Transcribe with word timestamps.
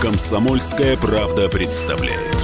Комсомольская 0.00 0.96
правда 0.96 1.50
представляет. 1.50 2.34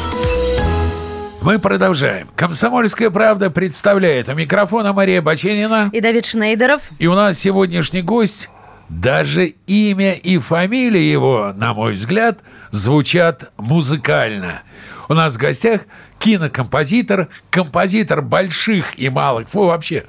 Мы 1.41 1.59
продолжаем. 1.59 2.29
Комсомольская 2.37 3.09
правда 3.09 3.51
представляет. 3.51 4.29
У 4.29 4.35
микрофона 4.35 4.93
Мария 4.93 5.23
Баченина. 5.23 5.89
И 5.95 6.01
Давид 6.03 6.27
Шнейдеров. 6.27 6.83
И 6.99 7.07
у 7.07 7.15
нас 7.15 7.39
сегодняшний 7.39 8.03
гость, 8.03 8.51
даже 8.89 9.55
имя 9.67 10.15
и 10.15 10.39
фамилия 10.39 11.11
его, 11.11 11.53
на 11.55 11.75
мой 11.75 11.95
взгляд, 11.95 12.41
звучат 12.71 13.51
музыкально. 13.57 14.63
У 15.09 15.15
нас 15.15 15.35
в 15.35 15.39
гостях 15.39 15.83
кинокомпозитор, 16.19 17.29
композитор 17.51 18.23
больших 18.23 18.99
и 18.99 19.09
малых, 19.09 19.49
фу, 19.49 19.67
вообще, 19.67 20.05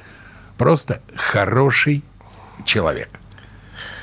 просто 0.58 1.02
хороший 1.16 2.04
человек, 2.66 3.10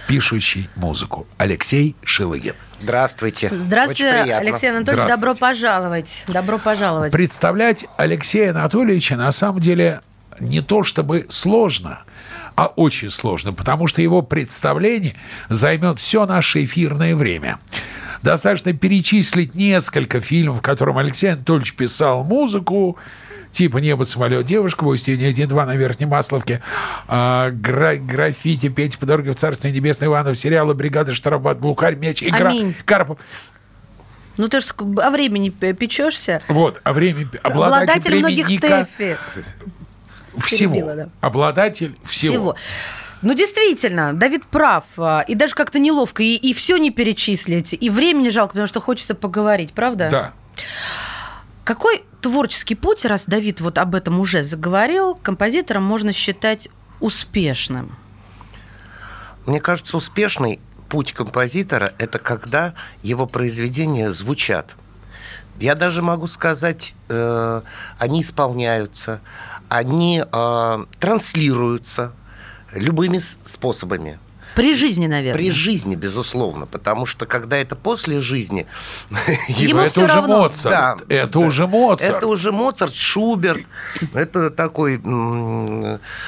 пишущий 0.08 0.68
музыку. 0.76 1.26
Алексей 1.38 1.96
Шилыгин. 2.04 2.54
Здравствуйте. 2.80 3.50
Здравствуйте, 3.50 4.10
Алексей 4.10 4.70
Анатольевич. 4.70 5.08
Добро 5.08 5.34
пожаловать. 5.34 6.24
Добро 6.28 6.58
пожаловать. 6.58 7.12
Представлять 7.12 7.86
Алексея 7.96 8.50
Анатольевича 8.50 9.16
на 9.16 9.32
самом 9.32 9.60
деле 9.60 10.00
не 10.38 10.60
то 10.60 10.84
чтобы 10.84 11.26
сложно, 11.30 12.00
а 12.56 12.66
очень 12.66 13.10
сложно, 13.10 13.52
потому 13.52 13.86
что 13.86 14.02
его 14.02 14.22
представление 14.22 15.14
займет 15.48 16.00
все 16.00 16.26
наше 16.26 16.64
эфирное 16.64 17.14
время. 17.14 17.58
Достаточно 18.22 18.72
перечислить 18.72 19.54
несколько 19.54 20.20
фильмов, 20.20 20.58
в 20.58 20.62
котором 20.62 20.98
Алексей 20.98 21.32
Анатольевич 21.32 21.74
писал 21.74 22.24
музыку, 22.24 22.96
типа 23.52 23.78
«Небо, 23.78 24.04
самолет, 24.04 24.46
девушка», 24.46 24.84
«Устинья, 24.84 25.28
один-два 25.28 25.66
на 25.66 25.76
Верхней 25.76 26.06
Масловке», 26.06 26.62
э, 27.08 27.50
гра- 27.52 27.96
«Граффити», 27.96 28.68
«Петя 28.68 28.98
Подоргов», 28.98 29.36
«Царство 29.36 29.68
небесное», 29.68 30.08
«Иванов», 30.08 30.36
сериалы 30.36 30.74
«Бригада», 30.74 31.14
«Штрафбат», 31.14 31.60
«Глухарь», 31.60 31.94
«Меч», 31.94 32.22
«Игра», 32.22 32.50
Аминь. 32.50 32.74
«Карпов». 32.84 33.18
Ну 34.36 34.48
ты 34.48 34.60
же 34.60 34.66
о 35.02 35.10
времени 35.10 35.48
печешься. 35.50 36.42
Вот, 36.48 36.80
а 36.84 36.92
время... 36.92 37.28
Обладатель 37.42 38.16
многих 38.16 38.50
Ника- 38.50 38.86
ТЭФИ. 38.98 39.16
Всего. 40.38 40.74
перебила, 40.74 40.94
да. 40.94 41.08
Обладатель 41.20 41.96
всего. 42.04 42.32
Всего. 42.32 42.56
Ну, 43.22 43.34
действительно, 43.34 44.12
Давид 44.12 44.44
прав. 44.46 44.84
а, 44.98 45.24
И 45.26 45.34
даже 45.34 45.54
как-то 45.54 45.78
неловко. 45.78 46.22
И, 46.22 46.34
и 46.34 46.52
все 46.54 46.76
не 46.76 46.90
перечислить. 46.90 47.74
И 47.78 47.90
времени 47.90 48.28
жалко, 48.28 48.52
потому 48.52 48.66
что 48.66 48.80
хочется 48.80 49.14
поговорить, 49.14 49.72
правда? 49.72 50.08
Да. 50.10 50.32
Какой 51.64 52.04
творческий 52.20 52.74
путь, 52.74 53.04
раз 53.04 53.24
Давид 53.26 53.60
вот 53.60 53.78
об 53.78 53.94
этом 53.94 54.20
уже 54.20 54.42
заговорил, 54.42 55.14
композитором 55.14 55.82
можно 55.82 56.12
считать 56.12 56.68
успешным? 57.00 57.96
Мне 59.46 59.60
кажется, 59.60 59.96
успешный 59.96 60.60
путь 60.88 61.12
композитора– 61.12 61.92
это 61.98 62.18
когда 62.18 62.74
его 63.02 63.26
произведения 63.26 64.12
звучат. 64.12 64.74
Я 65.58 65.74
даже 65.74 66.02
могу 66.02 66.26
сказать, 66.26 66.94
э, 67.08 67.62
они 67.98 68.20
исполняются, 68.20 69.20
они 69.68 70.22
э, 70.30 70.84
транслируются 71.00 72.12
любыми 72.72 73.18
способами. 73.18 74.18
При 74.56 74.74
жизни, 74.74 75.06
наверное. 75.06 75.38
При 75.38 75.50
жизни, 75.50 75.96
безусловно, 75.96 76.64
потому 76.64 77.04
что 77.04 77.26
когда 77.26 77.58
это 77.58 77.76
после 77.76 78.20
жизни, 78.20 78.66
Ему 79.48 79.80
это 79.80 80.00
уже 80.02 80.14
равно. 80.14 80.38
Моцарт. 80.38 80.70
Да, 81.08 81.14
это 81.14 81.40
да. 81.40 81.46
уже 81.46 81.66
Моцарт. 81.66 82.16
Это 82.16 82.26
уже 82.26 82.52
Моцарт, 82.52 82.94
Шуберт. 82.94 83.66
Это 84.14 84.48
такой, 84.50 84.98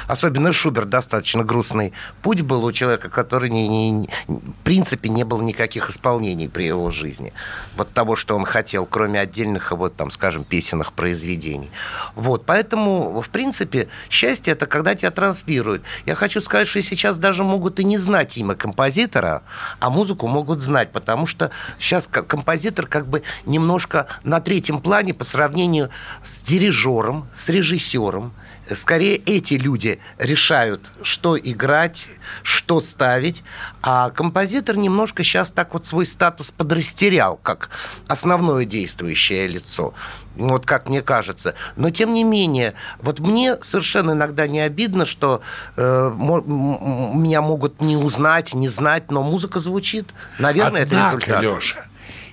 особенно 0.06 0.52
Шуберт, 0.52 0.90
достаточно 0.90 1.42
грустный 1.42 1.94
путь 2.20 2.42
был 2.42 2.66
у 2.66 2.72
человека, 2.72 3.08
который, 3.08 3.48
не- 3.48 3.66
не- 3.66 4.10
в 4.26 4.62
принципе, 4.62 5.08
не 5.08 5.24
было 5.24 5.40
никаких 5.40 5.88
исполнений 5.88 6.48
при 6.48 6.64
его 6.64 6.90
жизни. 6.90 7.32
Вот 7.78 7.94
того, 7.94 8.14
что 8.14 8.36
он 8.36 8.44
хотел, 8.44 8.84
кроме 8.84 9.20
отдельных, 9.20 9.72
вот 9.72 9.96
там, 9.96 10.10
скажем, 10.10 10.44
песенных 10.44 10.92
произведений. 10.92 11.70
Вот, 12.14 12.44
поэтому, 12.44 13.22
в 13.22 13.30
принципе, 13.30 13.88
счастье– 14.10 14.52
это 14.54 14.66
когда 14.66 14.94
тебя 14.94 15.10
транслируют. 15.10 15.82
Я 16.04 16.14
хочу 16.14 16.42
сказать, 16.42 16.68
что 16.68 16.82
сейчас 16.82 17.16
даже 17.18 17.42
могут 17.42 17.80
и 17.80 17.84
не 17.84 17.96
знать 17.96 18.17
имя 18.24 18.54
композитора, 18.54 19.42
а 19.80 19.90
музыку 19.90 20.26
могут 20.26 20.60
знать, 20.60 20.92
потому 20.92 21.26
что 21.26 21.50
сейчас 21.78 22.06
ко- 22.06 22.22
композитор 22.22 22.86
как 22.86 23.06
бы 23.06 23.22
немножко 23.46 24.06
на 24.24 24.40
третьем 24.40 24.80
плане 24.80 25.14
по 25.14 25.24
сравнению 25.24 25.90
с 26.24 26.42
дирижером, 26.42 27.28
с 27.34 27.48
режиссером. 27.48 28.32
Скорее 28.74 29.16
эти 29.16 29.54
люди 29.54 29.98
решают, 30.18 30.90
что 31.02 31.38
играть, 31.38 32.08
что 32.42 32.80
ставить, 32.80 33.42
а 33.82 34.10
композитор 34.10 34.76
немножко 34.76 35.24
сейчас 35.24 35.50
так 35.52 35.72
вот 35.72 35.86
свой 35.86 36.04
статус 36.06 36.50
подрастерял, 36.50 37.36
как 37.36 37.70
основное 38.08 38.66
действующее 38.66 39.46
лицо. 39.46 39.94
Вот 40.38 40.64
как 40.64 40.88
мне 40.88 41.02
кажется. 41.02 41.54
Но 41.76 41.90
тем 41.90 42.12
не 42.12 42.24
менее, 42.24 42.74
вот 43.00 43.18
мне 43.18 43.56
совершенно 43.60 44.12
иногда 44.12 44.46
не 44.46 44.60
обидно, 44.60 45.04
что 45.04 45.42
э, 45.76 46.12
меня 46.16 47.42
могут 47.42 47.80
не 47.80 47.96
узнать, 47.96 48.54
не 48.54 48.68
знать, 48.68 49.10
но 49.10 49.22
музыка 49.22 49.58
звучит. 49.60 50.06
Наверное, 50.38 50.82
это 50.82 51.08
Однако, 51.08 51.18
результат. 51.18 51.42
Леша, 51.42 51.86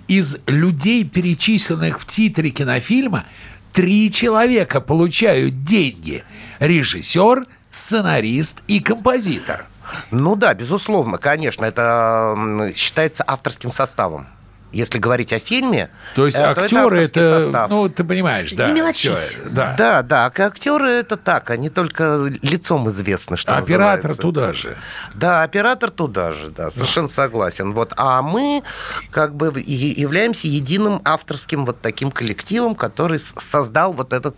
из 0.07 0.37
людей, 0.45 1.03
перечисленных 1.03 1.99
в 1.99 2.05
титре 2.05 2.51
кинофильма, 2.51 3.25
три 3.73 4.11
человека 4.11 4.81
получают 4.81 5.63
деньги. 5.63 6.23
Режиссер, 6.59 7.47
сценарист 7.71 8.61
и 8.67 8.79
композитор. 8.79 9.65
Ну 10.11 10.35
да, 10.35 10.53
безусловно, 10.53 11.17
конечно, 11.17 11.65
это 11.65 12.71
считается 12.75 13.23
авторским 13.25 13.69
составом. 13.69 14.27
Если 14.75 14.99
говорить 14.99 15.31
о 15.31 15.39
фильме, 15.39 15.89
То 16.15 16.25
есть 16.25 16.37
э, 16.37 16.41
то 16.41 16.49
актеры 16.51 17.03
это, 17.03 17.45
состав. 17.45 17.69
ну, 17.69 17.87
ты 17.87 18.03
понимаешь, 18.03 18.51
да. 18.51 18.67
Не 18.67 18.73
мелочись. 18.73 19.17
всё, 19.17 19.39
да. 19.49 19.73
Да, 19.77 20.01
да, 20.03 20.25
а 20.25 20.41
актеры 20.45 20.89
это 20.89 21.15
так, 21.15 21.49
они 21.49 21.69
только 21.69 22.29
лицом 22.41 22.89
известны, 22.89 23.37
что 23.37 23.55
Оператор 23.57 24.11
называется. 24.11 24.21
туда 24.21 24.51
же. 24.53 24.77
Да, 25.13 25.43
оператор 25.43 25.91
туда 25.91 26.33
же, 26.33 26.49
да, 26.49 26.71
совершенно 26.71 27.07
согласен. 27.07 27.71
Вот, 27.71 27.93
а 27.95 28.21
мы 28.21 28.63
как 29.11 29.33
бы 29.35 29.47
являемся 29.65 30.47
единым 30.47 31.01
авторским 31.05 31.65
вот 31.65 31.79
таким 31.79 32.11
коллективом, 32.11 32.75
который 32.75 33.19
создал 33.19 33.93
вот 33.93 34.11
этот 34.11 34.35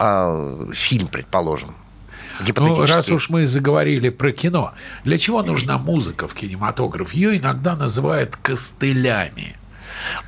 а, 0.00 0.68
фильм, 0.72 1.06
предположим. 1.06 1.76
Ну, 2.56 2.86
раз 2.86 3.08
уж 3.08 3.30
мы 3.30 3.46
заговорили 3.46 4.10
про 4.10 4.32
кино, 4.32 4.74
для 5.04 5.16
чего 5.16 5.42
нужна 5.42 5.78
музыка 5.78 6.28
в 6.28 6.34
кинематограф? 6.34 7.12
Ее 7.14 7.38
иногда 7.38 7.76
называют 7.76 8.36
костылями. 8.36 9.56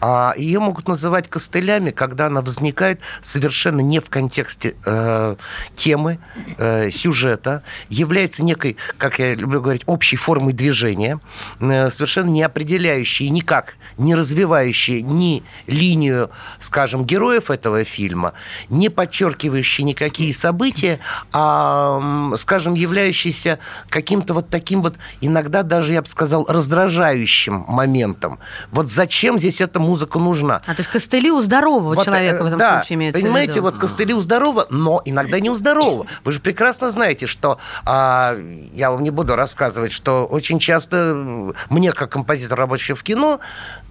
А 0.01 0.35
ее 0.37 0.61
могут 0.61 0.89
называть 0.89 1.29
костылями, 1.29 1.91
когда 1.91 2.27
она 2.27 2.43
возникает 2.43 3.01
совершенно 3.23 3.81
не 3.81 4.01
в 4.01 4.09
контексте 4.09 4.75
э, 4.85 5.37
темы, 5.75 6.19
э, 6.57 6.91
сюжета, 6.91 7.63
является 7.89 8.43
некой, 8.43 8.77
как 8.97 9.19
я 9.19 9.35
люблю 9.35 9.61
говорить, 9.61 9.83
общей 9.87 10.17
формой 10.17 10.53
движения, 10.53 11.21
э, 11.61 11.91
совершенно 11.91 12.31
не 12.31 12.43
определяющей, 12.43 13.29
никак 13.31 13.75
не 13.97 14.15
развивающей 14.15 15.03
ни 15.03 15.43
линию, 15.67 16.31
скажем, 16.61 17.05
героев 17.05 17.51
этого 17.51 17.85
фильма, 17.85 18.35
не 18.69 18.89
подчеркивающей 18.89 19.85
никакие 19.85 20.33
события, 20.33 21.01
а, 21.33 22.33
скажем, 22.37 22.75
являющейся 22.75 23.59
каким-то 23.89 24.35
вот 24.35 24.49
таким 24.49 24.83
вот, 24.83 24.97
иногда 25.21 25.63
даже, 25.63 25.93
я 25.93 26.03
бы 26.03 26.09
сказал, 26.09 26.47
раздражающим 26.49 27.65
моментом. 27.69 28.39
Вот 28.71 28.87
зачем 28.89 29.39
здесь 29.39 29.61
эта 29.69 29.81
музыка 29.81 30.19
нужна? 30.19 30.57
А 30.67 30.75
то 30.75 30.81
есть 30.81 30.91
костыли 30.91 31.31
у 31.31 31.41
здорового 31.41 31.95
Вот, 31.95 32.05
человека 32.05 32.39
э, 32.39 32.43
в 32.43 32.47
этом 32.47 32.59
да, 32.59 32.81
случае 32.81 32.97
имеются 32.97 33.21
в 33.21 33.23
Понимаете, 33.23 33.53
виду. 33.55 33.63
вот 33.63 33.79
костыли 33.79 34.15
у 34.15 34.21
здорового, 34.21 34.67
но 34.71 35.03
иногда 35.05 35.39
не 35.41 35.51
у 35.51 35.55
здорового. 35.55 36.07
Вы 36.25 36.33
же 36.33 36.41
прекрасно 36.41 36.91
знаете, 36.91 37.27
что 37.27 37.59
а, 37.85 38.37
я 38.73 38.91
вам 38.91 39.03
не 39.03 39.11
буду 39.11 39.37
рассказывать, 39.37 39.93
что 39.93 40.27
очень 40.27 40.59
часто 40.59 41.55
мне, 41.69 41.93
как 41.93 42.11
композитор, 42.11 42.59
работающий 42.59 42.95
в 42.95 43.03
кино, 43.03 43.41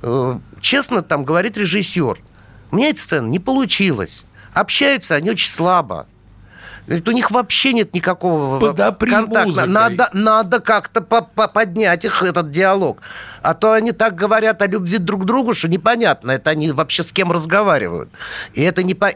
э, 0.01 0.39
честно 0.61 1.01
там 1.01 1.23
говорит 1.23 1.57
режиссер, 1.57 2.17
у 2.71 2.75
меня 2.75 2.89
эта 2.89 2.99
сцена 2.99 3.27
не 3.27 3.39
получилась. 3.39 4.25
Общаются 4.53 5.15
они 5.15 5.29
очень 5.29 5.51
слабо. 5.51 6.07
Говорит, 6.87 7.09
у 7.09 7.11
них 7.11 7.31
вообще 7.31 7.73
нет 7.73 7.93
никакого 7.93 8.59
Подопри 8.59 9.11
контакта. 9.11 9.45
музыкой. 9.45 9.69
Надо, 9.69 10.09
надо 10.13 10.59
как-то 10.61 11.01
по- 11.01 11.21
по- 11.21 11.49
поднять 11.49 12.05
их, 12.05 12.23
этот 12.23 12.49
диалог. 12.49 13.01
А 13.41 13.53
то 13.53 13.73
они 13.73 13.91
так 13.91 14.15
говорят 14.15 14.61
о 14.61 14.67
любви 14.67 14.97
друг 14.97 15.23
к 15.23 15.25
другу, 15.25 15.53
что 15.53 15.67
непонятно, 15.67 16.31
это 16.31 16.49
они 16.51 16.71
вообще 16.71 17.03
с 17.03 17.11
кем 17.11 17.31
разговаривают. 17.33 18.09
И 18.53 18.61
это 18.61 18.83
не 18.83 18.93
по... 18.93 19.13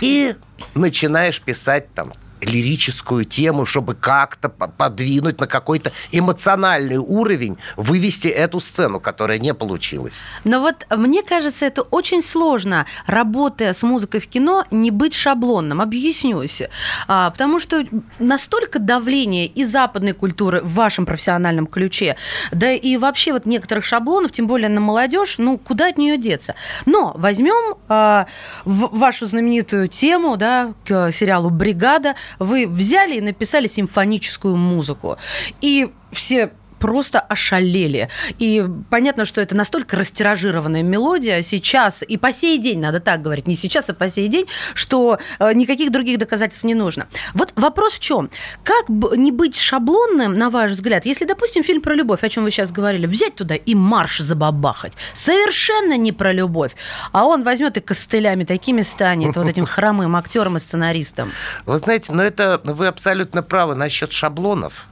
И 0.00 0.34
начинаешь 0.74 1.40
писать 1.40 1.94
там 1.94 2.12
лирическую 2.42 3.24
тему, 3.24 3.66
чтобы 3.66 3.94
как-то 3.94 4.48
подвинуть 4.48 5.40
на 5.40 5.46
какой-то 5.46 5.92
эмоциональный 6.10 6.98
уровень, 6.98 7.56
вывести 7.76 8.28
эту 8.28 8.60
сцену, 8.60 9.00
которая 9.00 9.38
не 9.38 9.54
получилась. 9.54 10.22
Но 10.44 10.60
вот 10.60 10.86
мне 10.90 11.22
кажется, 11.22 11.64
это 11.64 11.82
очень 11.82 12.22
сложно, 12.22 12.86
работая 13.06 13.72
с 13.72 13.82
музыкой 13.82 14.20
в 14.20 14.28
кино, 14.28 14.64
не 14.70 14.90
быть 14.90 15.14
шаблонным. 15.14 15.80
Объяснюсь. 15.80 16.62
А, 17.08 17.30
потому 17.30 17.58
что 17.58 17.84
настолько 18.18 18.78
давление 18.78 19.46
и 19.46 19.64
западной 19.64 20.12
культуры 20.12 20.60
в 20.60 20.74
вашем 20.74 21.06
профессиональном 21.06 21.66
ключе, 21.66 22.16
да 22.50 22.72
и 22.72 22.96
вообще 22.96 23.32
вот 23.32 23.46
некоторых 23.46 23.84
шаблонов, 23.84 24.32
тем 24.32 24.46
более 24.46 24.68
на 24.68 24.80
молодежь, 24.80 25.36
ну, 25.38 25.58
куда 25.58 25.88
от 25.88 25.98
нее 25.98 26.18
деться? 26.18 26.54
Но 26.86 27.12
возьмем 27.16 27.76
а, 27.88 28.26
вашу 28.64 29.26
знаменитую 29.26 29.88
тему, 29.88 30.36
да, 30.36 30.74
к 30.84 31.12
сериалу 31.12 31.50
«Бригада», 31.50 32.14
вы 32.38 32.66
взяли 32.66 33.16
и 33.16 33.20
написали 33.20 33.66
симфоническую 33.66 34.56
музыку. 34.56 35.18
И 35.60 35.90
все 36.12 36.52
просто 36.82 37.20
ошалели. 37.20 38.08
И 38.40 38.66
понятно, 38.90 39.24
что 39.24 39.40
это 39.40 39.54
настолько 39.54 39.96
растиражированная 39.96 40.82
мелодия 40.82 41.40
сейчас, 41.42 42.02
и 42.02 42.16
по 42.16 42.32
сей 42.32 42.58
день, 42.58 42.80
надо 42.80 42.98
так 42.98 43.22
говорить, 43.22 43.46
не 43.46 43.54
сейчас, 43.54 43.88
а 43.88 43.94
по 43.94 44.08
сей 44.08 44.26
день, 44.26 44.46
что 44.74 45.20
э, 45.38 45.52
никаких 45.52 45.92
других 45.92 46.18
доказательств 46.18 46.64
не 46.64 46.74
нужно. 46.74 47.06
Вот 47.34 47.52
вопрос 47.54 47.92
в 47.92 48.00
чем? 48.00 48.30
Как 48.64 48.88
не 48.88 49.30
быть 49.30 49.56
шаблонным, 49.56 50.36
на 50.36 50.50
ваш 50.50 50.72
взгляд, 50.72 51.06
если, 51.06 51.24
допустим, 51.24 51.62
фильм 51.62 51.82
про 51.82 51.94
любовь, 51.94 52.24
о 52.24 52.28
чем 52.28 52.42
вы 52.42 52.50
сейчас 52.50 52.72
говорили, 52.72 53.06
взять 53.06 53.36
туда 53.36 53.54
и 53.54 53.76
марш 53.76 54.18
забабахать, 54.18 54.94
совершенно 55.12 55.96
не 55.96 56.10
про 56.10 56.32
любовь, 56.32 56.72
а 57.12 57.26
он 57.26 57.44
возьмет 57.44 57.76
и 57.76 57.80
костылями 57.80 58.42
такими 58.42 58.80
станет, 58.80 59.36
вот 59.36 59.46
этим 59.46 59.66
хромым 59.74 60.16
актером 60.16 60.56
и 60.56 60.58
сценаристом. 60.58 61.30
Вы 61.64 61.78
знаете, 61.78 62.10
но 62.10 62.24
это 62.24 62.60
вы 62.64 62.88
абсолютно 62.88 63.44
правы 63.44 63.76
насчет 63.76 64.10
шаблонов. 64.12 64.88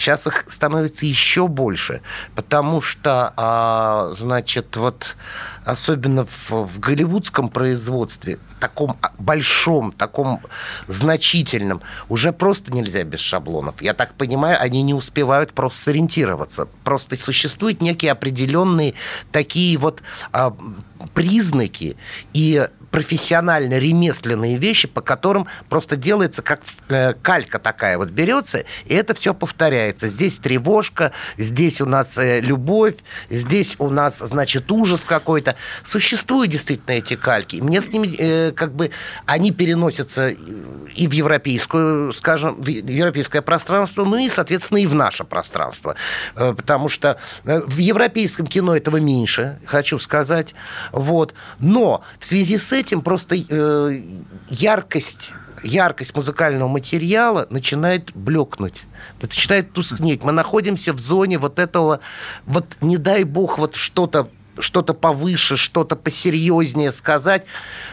Сейчас 0.00 0.26
их 0.26 0.46
становится 0.48 1.04
еще 1.04 1.46
больше, 1.46 2.00
потому 2.34 2.80
что, 2.80 3.34
а, 3.36 4.14
значит, 4.16 4.78
вот 4.78 5.14
особенно 5.66 6.24
в, 6.24 6.50
в 6.50 6.80
голливудском 6.80 7.50
производстве, 7.50 8.38
таком 8.60 8.96
большом, 9.18 9.92
таком 9.92 10.40
значительном, 10.88 11.82
уже 12.08 12.32
просто 12.32 12.72
нельзя 12.72 13.04
без 13.04 13.20
шаблонов. 13.20 13.82
Я 13.82 13.92
так 13.92 14.14
понимаю, 14.14 14.56
они 14.58 14.80
не 14.80 14.94
успевают 14.94 15.52
просто 15.52 15.82
сориентироваться. 15.82 16.66
Просто 16.82 17.18
существуют 17.18 17.82
некие 17.82 18.12
определенные 18.12 18.94
такие 19.32 19.76
вот 19.76 20.02
а, 20.32 20.56
признаки 21.12 21.98
и 22.32 22.66
профессионально-ремесленные 22.90 24.56
вещи, 24.56 24.88
по 24.88 25.00
которым 25.00 25.46
просто 25.68 25.96
делается 25.96 26.42
как 26.42 26.60
э, 26.88 27.14
калька 27.14 27.58
такая 27.58 27.98
вот 27.98 28.10
берется, 28.10 28.64
и 28.84 28.94
это 28.94 29.14
все 29.14 29.34
повторяется. 29.34 30.08
Здесь 30.08 30.38
тревожка, 30.38 31.12
здесь 31.38 31.80
у 31.80 31.86
нас 31.86 32.16
э, 32.16 32.40
любовь, 32.40 32.96
здесь 33.30 33.76
у 33.78 33.90
нас, 33.90 34.18
значит, 34.18 34.70
ужас 34.72 35.02
какой-то. 35.02 35.56
Существуют 35.84 36.50
действительно 36.50 36.96
эти 36.96 37.14
кальки. 37.14 37.56
Мне 37.56 37.80
с 37.80 37.92
ними 37.92 38.14
э, 38.18 38.52
как 38.52 38.74
бы 38.74 38.90
они 39.26 39.52
переносятся 39.52 40.30
и 40.30 41.06
в 41.06 41.12
европейскую, 41.12 42.12
скажем, 42.12 42.60
в 42.60 42.66
европейское 42.66 43.42
пространство, 43.42 44.04
ну 44.04 44.16
и, 44.16 44.28
соответственно, 44.28 44.78
и 44.78 44.86
в 44.86 44.94
наше 44.94 45.24
пространство. 45.24 45.94
Потому 46.34 46.88
что 46.88 47.18
в 47.44 47.78
европейском 47.78 48.46
кино 48.46 48.76
этого 48.76 48.96
меньше, 48.96 49.58
хочу 49.66 49.98
сказать. 49.98 50.54
Вот. 50.92 51.34
Но 51.58 52.02
в 52.18 52.26
связи 52.26 52.58
с 52.58 52.72
этим 52.80 53.02
просто 53.02 53.36
э, 53.36 54.02
яркость 54.48 55.32
яркость 55.62 56.16
музыкального 56.16 56.68
материала 56.68 57.46
начинает 57.50 58.12
блекнуть, 58.14 58.84
начинает 59.20 59.72
тускнеть. 59.72 60.22
Мы 60.22 60.32
находимся 60.32 60.92
в 60.92 60.98
зоне 60.98 61.38
вот 61.38 61.58
этого, 61.58 62.00
вот 62.46 62.64
не 62.80 62.96
дай 62.96 63.24
бог, 63.24 63.58
вот 63.58 63.76
что-то 63.76 64.30
что-то 64.58 64.94
повыше, 64.94 65.56
что-то 65.56 65.96
посерьезнее 65.96 66.92
сказать, 66.92 67.44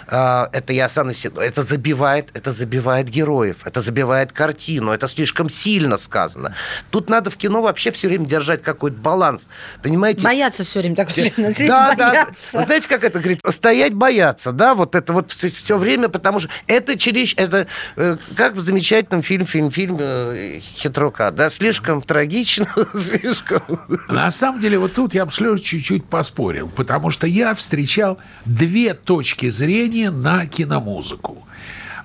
а, 0.08 0.50
это 0.54 0.74
я 0.74 0.90
сам 0.90 1.10
это 1.10 1.64
забивает, 1.64 2.30
это 2.34 2.52
забивает 2.52 3.10
героев, 3.10 3.58
это 3.66 3.82
забивает 3.82 4.32
картину, 4.32 4.92
это 4.92 5.08
слишком 5.08 5.50
сильно 5.50 5.98
сказано. 5.98 6.56
Тут 6.90 7.10
надо 7.10 7.30
в 7.30 7.38
кино 7.38 7.62
вообще 7.62 7.92
все 7.92 8.08
время 8.08 8.26
держать 8.26 8.64
какой-то 8.64 8.98
баланс, 8.98 9.50
понимаете? 9.82 10.24
Бояться 10.24 10.64
все 10.64 10.80
время 10.80 10.96
так 10.96 11.10
все, 11.10 11.34
Да, 11.68 11.96
да. 11.96 12.28
Вы 12.54 12.64
знаете, 12.64 12.88
как 12.88 13.04
это 13.04 13.20
говорит? 13.20 13.42
Стоять 13.50 13.94
бояться, 13.94 14.52
да, 14.52 14.76
вот 14.76 14.96
это 14.96 15.14
вот 15.14 15.32
все 15.32 15.78
время, 15.78 16.10
потому 16.10 16.40
что 16.40 16.50
это 16.68 16.98
через, 16.98 17.34
это 17.38 17.68
э, 17.96 18.18
как 18.36 18.54
в 18.54 18.60
замечательном 18.62 19.22
фильме, 19.22 19.46
фильм, 19.46 19.72
фильм 19.72 19.98
э, 20.00 20.60
Хитрука, 20.60 21.32
да, 21.32 21.50
слишком 21.50 22.02
трагично, 22.02 22.68
слишком. 22.96 23.62
На 24.10 24.32
самом 24.32 24.60
деле, 24.60 24.80
вот 24.80 24.94
тут 24.94 25.14
я 25.14 25.26
бы 25.26 25.32
чуть-чуть 25.32 26.06
поспорил, 26.06 26.47
потому 26.76 27.12
что 27.12 27.28
я 27.28 27.54
встречал 27.54 28.18
две 28.46 28.94
точки 28.94 29.50
зрения 29.50 30.12
на 30.12 30.46
киномузыку. 30.46 31.48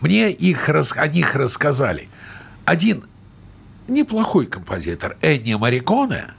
Мне 0.01 0.31
их, 0.31 0.69
о 0.69 1.07
них 1.07 1.35
рассказали. 1.35 2.09
Один 2.65 3.05
неплохой 3.89 4.47
композитор 4.47 5.17
Энни 5.23 5.55
Мариконе, 5.55 6.35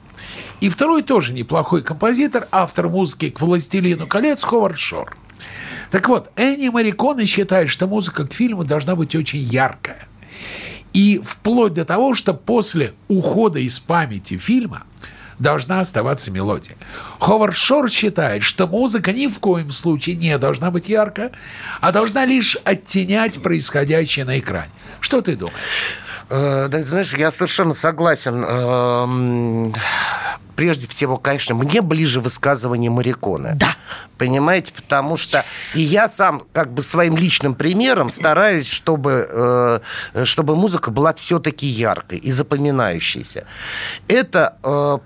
и 0.62 0.70
второй 0.70 1.04
тоже 1.04 1.34
неплохой 1.34 1.82
композитор, 1.82 2.48
автор 2.52 2.90
музыки 2.90 3.30
к 3.30 3.42
«Властелину 3.42 4.08
колец» 4.08 4.44
Ховард 4.44 4.80
Шор. 4.80 5.18
Так 5.92 6.08
вот, 6.10 6.32
Энни 6.36 6.70
Мариконе 6.70 7.26
считает, 7.26 7.70
что 7.70 7.88
музыка 7.88 8.26
к 8.26 8.34
фильму 8.34 8.64
должна 8.64 8.96
быть 8.96 9.16
очень 9.16 9.40
яркая. 9.40 10.08
И 10.94 11.20
вплоть 11.24 11.74
до 11.74 11.86
того, 11.86 12.14
что 12.14 12.34
после 12.34 12.94
ухода 13.08 13.60
из 13.60 13.80
памяти 13.80 14.38
фильма– 14.38 14.84
должна 15.44 15.82
оставаться 15.82 16.32
мелодия. 16.32 16.76
Ховард 17.20 17.56
Шор 17.56 17.90
считает, 17.92 18.42
что 18.42 18.66
музыка 18.66 19.14
ни 19.14 19.28
в 19.28 19.40
коем 19.40 19.72
случае 19.72 20.16
не 20.16 20.36
должна 20.40 20.72
быть 20.72 20.90
яркая, 20.90 21.32
а 21.82 21.92
должна 21.92 22.26
лишь 22.26 22.58
оттенять 22.64 23.44
происходящее 23.44 24.26
на 24.26 24.40
экране. 24.40 24.72
Что 25.02 25.22
ты 25.22 25.36
думаешь? 25.36 25.56
Э, 26.30 26.68
да, 26.70 26.84
знаешь, 26.84 27.14
я 27.14 27.32
совершенно 27.32 27.74
согласен. 27.74 28.44
Эм, 28.44 29.76
прежде 30.56 30.88
всего, 30.88 31.18
конечно, 31.18 31.56
мне 31.56 31.82
ближе 31.82 32.22
высказывание 32.22 32.90
Марикона. 32.90 33.52
Да. 33.56 33.76
Понимаете, 34.18 34.72
потому 34.74 35.18
что 35.18 35.44
и 35.74 35.82
я 35.82 36.08
сам 36.08 36.44
как 36.54 36.72
бы 36.72 36.84
своим 36.84 37.18
личным 37.18 37.56
примером 37.56 38.10
стараюсь, 38.12 38.70
чтобы, 38.70 39.28
э, 39.30 39.80
чтобы 40.24 40.56
музыка 40.56 40.92
была 40.92 41.14
все-таки 41.14 41.68
яркой 41.68 42.20
и 42.20 42.32
запоминающейся. 42.32 43.46
Это 44.08 44.58
э, 44.64 45.00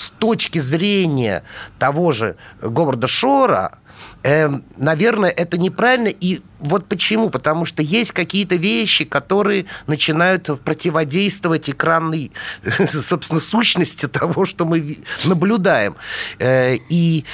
с 0.00 0.10
точки 0.10 0.58
зрения 0.58 1.42
того 1.78 2.12
же 2.12 2.36
Говарда 2.60 3.06
Шора, 3.06 3.78
э, 4.22 4.48
наверное, 4.76 5.30
это 5.30 5.58
неправильно. 5.58 6.08
И 6.08 6.42
вот 6.58 6.86
почему? 6.86 7.30
Потому 7.30 7.64
что 7.64 7.82
есть 7.82 8.12
какие-то 8.12 8.56
вещи, 8.56 9.04
которые 9.04 9.66
начинают 9.86 10.48
противодействовать 10.64 11.70
экранной, 11.70 12.32
собственно, 12.90 13.40
сущности 13.40 14.06
того, 14.06 14.44
что 14.44 14.64
мы 14.64 14.98
наблюдаем. 15.24 15.96
Э, 16.38 16.76
и 16.88 17.24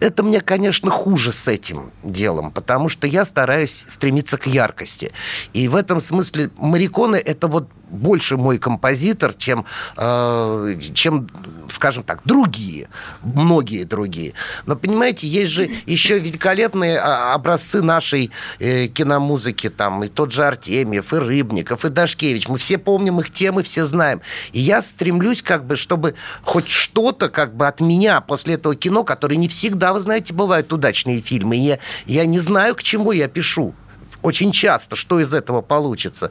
это 0.00 0.22
мне, 0.22 0.40
конечно, 0.40 0.90
хуже 0.90 1.32
с 1.32 1.48
этим 1.48 1.90
делом, 2.02 2.50
потому 2.50 2.88
что 2.88 3.06
я 3.06 3.24
стараюсь 3.24 3.86
стремиться 3.88 4.36
к 4.36 4.46
яркости. 4.46 5.12
И 5.52 5.68
в 5.68 5.76
этом 5.76 6.00
смысле 6.00 6.50
Мариконы 6.58 7.16
это 7.16 7.48
вот 7.48 7.68
больше 7.88 8.36
мой 8.36 8.58
композитор, 8.58 9.34
чем, 9.34 9.64
э, 9.96 10.78
чем, 10.94 11.28
скажем 11.70 12.02
так, 12.02 12.20
другие, 12.24 12.88
многие 13.22 13.84
другие. 13.84 14.34
Но, 14.66 14.76
понимаете, 14.76 15.26
есть 15.26 15.52
же 15.52 15.70
еще 15.86 16.18
великолепные 16.18 16.98
а, 16.98 17.34
образцы 17.34 17.82
нашей 17.82 18.30
э, 18.58 18.86
киномузыки, 18.88 19.70
там, 19.70 20.04
и 20.04 20.08
тот 20.08 20.32
же 20.32 20.44
Артемьев, 20.44 21.12
и 21.12 21.16
Рыбников, 21.16 21.84
и 21.84 21.88
Дашкевич. 21.88 22.48
Мы 22.48 22.58
все 22.58 22.78
помним 22.78 23.20
их 23.20 23.32
темы, 23.32 23.62
все 23.62 23.86
знаем. 23.86 24.20
И 24.52 24.60
я 24.60 24.82
стремлюсь, 24.82 25.42
как 25.42 25.64
бы, 25.64 25.76
чтобы 25.76 26.14
хоть 26.42 26.68
что-то, 26.68 27.28
как 27.28 27.54
бы, 27.54 27.66
от 27.66 27.80
меня 27.80 28.20
после 28.20 28.54
этого 28.54 28.74
кино, 28.74 29.04
которое 29.04 29.36
не 29.36 29.48
всегда, 29.48 29.92
вы 29.92 30.00
знаете, 30.00 30.32
бывают 30.32 30.72
удачные 30.72 31.20
фильмы. 31.20 31.56
И 31.56 31.60
я, 31.60 31.78
я 32.06 32.26
не 32.26 32.40
знаю, 32.40 32.74
к 32.74 32.82
чему 32.82 33.12
я 33.12 33.28
пишу 33.28 33.74
очень 34.22 34.52
часто, 34.52 34.96
что 34.96 35.20
из 35.20 35.32
этого 35.32 35.62
получится. 35.62 36.30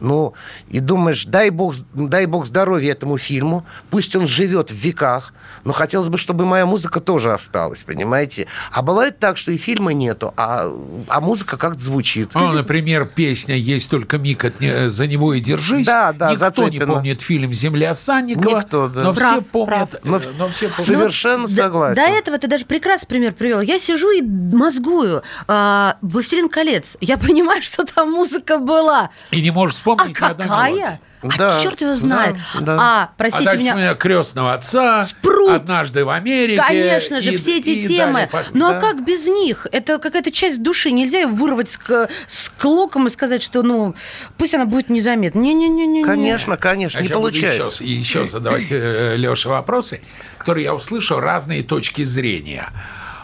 Ну, 0.00 0.34
и 0.68 0.80
думаешь, 0.80 1.24
дай 1.26 1.50
бог, 1.50 1.74
дай 1.94 2.26
бог 2.26 2.46
здоровья 2.46 2.92
этому 2.92 3.18
фильму, 3.18 3.64
пусть 3.90 4.14
он 4.16 4.26
живет 4.26 4.70
в 4.70 4.74
веках, 4.74 5.32
но 5.64 5.72
хотелось 5.72 6.08
бы, 6.08 6.18
чтобы 6.18 6.44
моя 6.46 6.66
музыка 6.66 7.00
тоже 7.00 7.32
осталась, 7.32 7.82
понимаете? 7.82 8.46
А 8.72 8.82
бывает 8.82 9.18
так, 9.18 9.36
что 9.36 9.50
и 9.52 9.56
фильма 9.56 9.92
нету, 9.92 10.32
а, 10.36 10.72
а 11.08 11.20
музыка 11.20 11.56
как-то 11.56 11.80
звучит. 11.80 12.30
Ну, 12.34 12.52
например, 12.52 13.06
песня 13.06 13.56
«Есть 13.56 13.90
только 13.90 14.18
миг 14.18 14.44
от 14.44 14.60
не... 14.60 14.88
за 14.90 15.06
него 15.06 15.34
и 15.34 15.40
держись». 15.40 15.86
Да, 15.86 16.12
да, 16.12 16.30
Никто 16.30 16.44
зацеплено. 16.46 16.70
не 16.70 16.92
помнит 16.92 17.20
фильм 17.22 17.52
«Земля 17.52 17.94
Санникова», 17.94 18.58
Никто, 18.58 18.88
да. 18.88 19.02
но, 19.04 19.14
Прав, 19.14 19.32
все 19.32 19.40
помнят, 19.42 19.90
прав. 19.90 20.04
но, 20.04 20.20
но 20.38 20.48
все 20.48 20.68
помнят. 20.68 20.86
Совершенно 20.86 21.42
Ну, 21.42 21.48
согласен. 21.48 21.94
До, 21.94 22.08
до 22.08 22.16
этого 22.16 22.38
ты 22.38 22.46
даже 22.48 22.64
прекрасный 22.64 23.06
пример 23.06 23.32
привел. 23.32 23.60
Я 23.60 23.78
сижу 23.78 24.10
и 24.10 24.22
мозгую. 24.22 25.22
А, 25.48 25.96
«Властелин 26.02 26.48
колец». 26.48 26.96
Я 27.00 27.16
понимаю, 27.18 27.33
понимаешь, 27.34 27.64
что 27.64 27.84
там 27.84 28.12
музыка 28.12 28.58
была. 28.58 29.10
И 29.30 29.40
не 29.42 29.50
можешь 29.50 29.74
А 29.76 29.78
вспомнить 29.78 30.20
мелодии. 30.20 30.42
какая? 30.42 31.00
Да, 31.38 31.56
А 31.56 31.62
черт 31.62 31.80
его 31.80 31.94
знает. 31.94 32.36
да, 32.54 32.60
да. 32.60 32.76
А, 32.78 33.02
А 33.04 33.10
простите 33.16 33.44
дальше 33.46 33.62
меня, 33.62 33.74
у 33.74 33.78
меня 33.78 33.94
крестного 33.94 34.52
отца, 34.52 35.04
Спрут. 35.04 35.50
однажды 35.52 36.04
в 36.04 36.10
Америке. 36.10 36.62
Конечно 36.64 37.22
же, 37.22 37.32
и- 37.32 37.36
все 37.38 37.56
эти 37.58 37.70
и 37.70 37.88
темы. 37.88 38.28
далее 38.30 38.50
Ну 38.52 38.66
а 38.68 38.72
да. 38.74 38.80
как 38.80 39.04
без 39.06 39.26
них? 39.26 39.66
Это 39.72 39.98
какая-то 39.98 40.30
часть 40.30 40.62
души. 40.62 40.90
Нельзя 40.90 41.20
ее 41.22 41.26
вырвать 41.26 41.70
с, 41.70 41.78
с 42.26 42.50
клоком 42.60 43.06
и 43.06 43.10
сказать, 43.10 43.42
что 43.42 43.62
ну 43.62 43.94
пусть 44.36 44.54
она 44.54 44.66
будет 44.66 44.90
незаметна. 44.90 45.38
Не-не-не-не. 45.40 46.04
Конечно, 46.04 46.58
конечно, 46.58 47.00
А 47.00 47.02
не 47.02 47.08
получается. 47.08 47.82
Еще, 47.82 47.98
еще 48.20 48.26
задавать 48.26 48.66
э, 48.70 49.16
Леше 49.16 49.48
вопросы, 49.48 50.02
которые 50.36 50.64
я 50.64 50.74
услышал 50.74 51.20
разные 51.20 51.62
точки 51.62 52.04
зрения. 52.04 52.68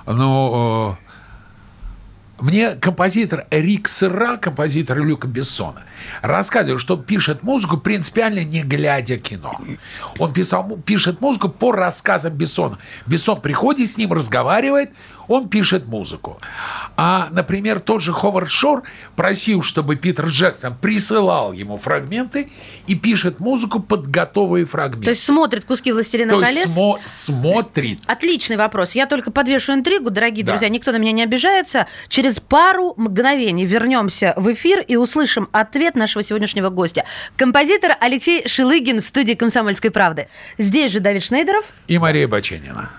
Ну, 0.06 0.96
э, 0.98 1.09
мне 2.40 2.70
композитор 2.76 3.46
Рик 3.50 3.88
Сера, 3.88 4.36
композитор 4.36 4.98
Люка 4.98 5.26
Бессона, 5.28 5.84
рассказывал, 6.22 6.78
что 6.78 6.96
пишет 6.96 7.42
музыку 7.42 7.76
принципиально 7.76 8.44
не 8.44 8.62
глядя 8.62 9.16
кино. 9.18 9.58
Он 10.18 10.32
писал, 10.32 10.78
пишет 10.84 11.20
музыку 11.20 11.48
по 11.48 11.72
рассказам 11.72 12.32
Бессона. 12.32 12.78
Бессон 13.06 13.40
приходит 13.40 13.88
с 13.88 13.96
ним, 13.96 14.12
разговаривает, 14.12 14.90
он 15.28 15.48
пишет 15.48 15.86
музыку. 15.86 16.40
А, 16.96 17.28
например, 17.30 17.78
тот 17.80 18.02
же 18.02 18.12
Ховард 18.12 18.50
Шор 18.50 18.82
просил, 19.16 19.62
чтобы 19.62 19.96
Питер 19.96 20.26
Джексон 20.26 20.74
присылал 20.76 21.52
ему 21.52 21.76
фрагменты 21.76 22.50
и 22.88 22.94
пишет 22.96 23.38
музыку 23.40 23.80
под 23.80 24.08
готовые 24.08 24.64
фрагменты. 24.64 25.04
То 25.04 25.10
есть 25.10 25.24
смотрит 25.24 25.64
куски 25.64 25.92
«Властелина 25.92 26.30
То 26.32 26.40
колец». 26.40 26.66
смо- 26.66 26.98
смотрит. 27.04 28.00
Отличный 28.06 28.56
вопрос. 28.56 28.92
Я 28.92 29.06
только 29.06 29.30
подвешу 29.30 29.72
интригу, 29.74 30.10
дорогие 30.10 30.44
Да. 30.44 30.52
друзья. 30.52 30.68
Никто 30.68 30.90
на 30.92 30.96
меня 30.96 31.12
не 31.12 31.22
обижается. 31.22 31.86
Через 32.08 32.40
пару 32.40 32.94
мгновений 32.96 33.64
вернемся 33.64 34.34
в 34.36 34.52
эфир 34.52 34.80
и 34.80 34.96
услышим 34.96 35.48
ответ 35.52 35.89
нашего 35.96 36.22
сегодняшнего 36.22 36.68
гостя. 36.68 37.04
Композитор 37.36 37.96
Алексей 38.00 38.46
Шилыгин 38.46 39.00
в 39.00 39.04
студии 39.04 39.34
«Комсомольской 39.34 39.90
правды». 39.90 40.28
Здесь 40.58 40.90
же 40.92 41.00
Давид 41.00 41.22
Шнейдеров. 41.22 41.64
И 41.86 41.98
Мария 41.98 42.28
Баченина. 42.28 42.90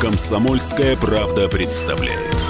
Комсомольская 0.00 0.96
правда 0.96 1.48
представляет. 1.48 2.49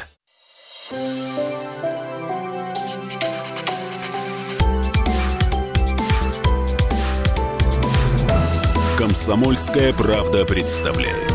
Комсомольская 8.97 9.93
правда 9.93 10.43
представляет. 10.43 11.31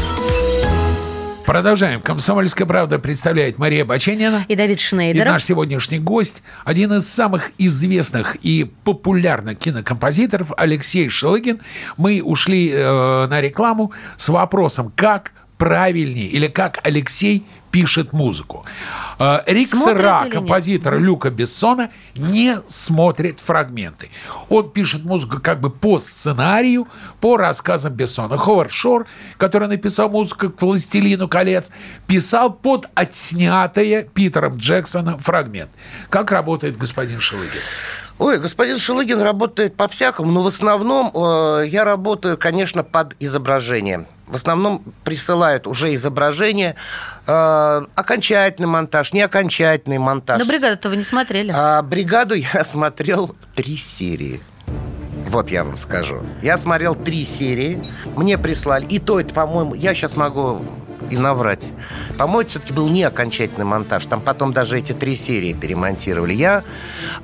Продолжаем. 1.47 2.03
«Комсомольская 2.03 2.67
правда» 2.67 2.99
представляет 2.99 3.57
Мария 3.57 3.87
Баченина. 3.87 4.45
И 4.47 4.57
Давид 4.57 4.79
И 4.79 4.83
Шнейдеров. 4.83 5.33
наш 5.33 5.45
сегодняшний 5.45 6.01
гость– 6.01 6.43
один 6.67 6.93
из 6.93 7.09
самых 7.09 7.53
известных 7.57 8.37
и 8.43 8.71
популярных 8.85 9.59
кинокомпозиторов 9.59 10.53
Алексей 10.59 11.09
Шелыгин. 11.09 11.61
Мы 11.97 12.21
ушли 12.23 12.71
э, 12.71 13.27
на 13.29 13.41
рекламу 13.41 13.93
с 14.19 14.29
вопросом, 14.29 14.93
как 14.95 15.33
правильнее 15.59 16.27
или 16.27 16.49
как 16.49 16.81
Алексей 16.85 17.47
пишет 17.71 18.13
музыку. 18.15 18.65
Э, 19.19 19.41
Рик 19.47 19.75
Смотрит 19.75 19.99
Сера, 19.99 20.29
композитор 20.31 20.99
Люка 20.99 21.31
Бессона, 21.31 21.91
не 22.15 22.59
смотрит 22.69 23.41
фрагменты. 23.41 24.09
Он 24.49 24.71
пишет 24.71 25.05
музыку 25.05 25.41
как 25.43 25.61
бы 25.61 25.69
по 25.69 25.99
сценарию, 25.99 26.89
по 27.21 27.37
рассказам 27.37 27.93
Бессона. 27.93 28.39
Ховард 28.39 28.73
Шор, 28.73 29.07
который 29.37 29.69
написал 29.69 30.09
музыку 30.09 30.49
к 30.49 30.63
«Властелину 30.63 31.29
колец», 31.29 31.71
писал 32.07 32.51
под 32.51 32.87
отснятое 32.95 34.05
Питером 34.05 34.57
Джексоном 34.57 35.19
фрагмент. 35.19 35.71
Как 36.09 36.31
работает 36.31 36.79
господин 36.79 37.21
Шелыгин? 37.21 37.61
Ой, 38.19 38.39
господин 38.39 38.79
Шелыгин 38.79 39.21
работает 39.21 39.77
по-всякому, 39.77 40.33
но 40.33 40.43
в 40.43 40.47
основном 40.47 41.11
э, 41.15 41.65
я 41.67 41.85
работаю, 41.85 42.39
конечно, 42.39 42.83
под 42.83 43.15
изображение. 43.21 44.07
В 44.27 44.35
основном 44.35 44.83
присылают 45.05 45.67
уже 45.67 45.95
изображение, 45.95 46.75
э, 47.27 47.83
окончательный 47.95 48.67
монтаж, 48.67 49.13
не 49.13 49.21
окончательный 49.21 49.99
монтаж. 49.99 50.41
Но 50.41 50.47
бригаду-то 50.47 50.89
вы 50.89 50.97
не 50.97 51.05
смотрели. 51.05 51.53
А 51.55 51.81
бригаду 51.83 52.35
я 52.55 52.65
смотрел 52.65 53.37
три 53.55 53.77
серии. 53.77 54.41
Вот 55.29 55.51
я 55.51 55.65
вам 55.65 55.77
скажу. 55.77 56.23
Я 56.43 56.59
смотрел 56.59 56.95
три 56.95 57.25
серии, 57.25 57.81
мне 58.17 58.39
прислали. 58.39 58.87
И 58.87 58.99
то 58.99 59.21
это, 59.21 59.35
по-моему, 59.35 59.75
я 59.75 59.95
сейчас 59.95 60.17
могу 60.17 60.63
и 61.11 61.17
наврать. 61.17 61.67
По-моему, 62.19 62.41
это 62.41 62.51
все-таки 62.51 62.73
был 62.73 62.89
не 62.89 63.05
окончательный 63.05 63.65
монтаж. 63.65 64.07
Там 64.07 64.21
потом 64.21 64.53
даже 64.53 64.79
эти 64.79 64.93
три 64.93 65.17
серии 65.17 65.53
перемонтировали. 65.53 66.33
Я... 66.33 66.65